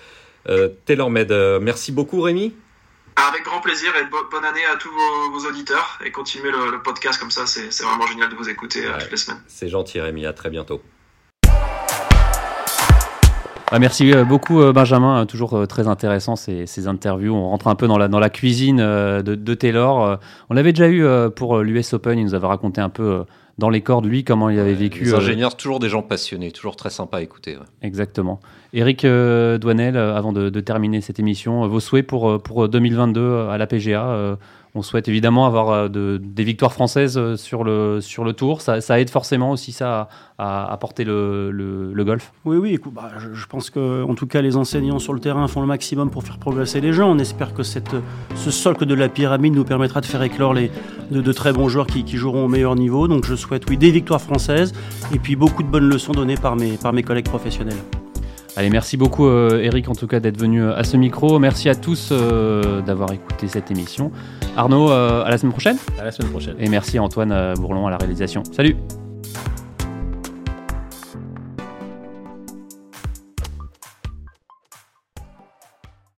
[0.49, 1.59] euh, TaylorMade.
[1.61, 2.55] merci beaucoup, Rémi.
[3.15, 7.31] Avec grand plaisir et bonne année à tous vos, auditeurs et continuez le, podcast comme
[7.31, 9.41] ça, c'est vraiment génial de vous écouter toutes les semaines.
[9.47, 10.25] C'est gentil, Rémi.
[10.25, 10.81] À très bientôt.
[13.71, 17.33] Ah, merci euh, beaucoup euh, Benjamin, euh, toujours très intéressant ces, ces, interviews.
[17.33, 20.19] On rentre un peu dans la, dans la cuisine de, de Taylor.
[20.49, 23.23] On l'avait déjà eu pour l'US Open, il nous avait raconté un peu
[23.57, 25.05] dans les cordes, lui, comment il avait vécu.
[25.05, 27.57] Les ingénieurs, toujours des gens passionnés, toujours très sympa à écouter.
[27.81, 28.39] Exactement.
[28.73, 33.65] Eric Douanel, avant de, de, terminer cette émission, vos souhaits pour, pour 2022 à la
[33.65, 34.37] PGA
[34.75, 38.61] on souhaite évidemment avoir euh, des victoires françaises euh, sur le, sur le tour.
[38.61, 42.33] Ça, aide forcément aussi ça à, porter le, golf.
[42.43, 42.77] Oui, oui.
[42.91, 46.11] Bah, je, pense que, en tout cas, les enseignants sur le terrain font le maximum
[46.11, 47.09] pour faire progresser les gens.
[47.09, 51.53] On espère que ce socle de la pyramide nous permettra de faire éclore de, très
[51.53, 53.07] bons joueurs qui, joueront au meilleur niveau.
[53.07, 54.73] Donc, je souhaite, oui, des victoires françaises
[55.13, 57.77] et puis beaucoup de bonnes leçons données par mes, par mes collègues professionnels.
[58.57, 61.39] Allez, merci beaucoup euh, Eric en tout cas d'être venu à ce micro.
[61.39, 64.11] Merci à tous d'avoir écouté cette émission.
[64.55, 65.77] Arnaud, euh, à la semaine prochaine.
[65.99, 66.55] À la semaine prochaine.
[66.59, 68.43] Et merci Antoine euh, Bourlon à la réalisation.
[68.51, 68.75] Salut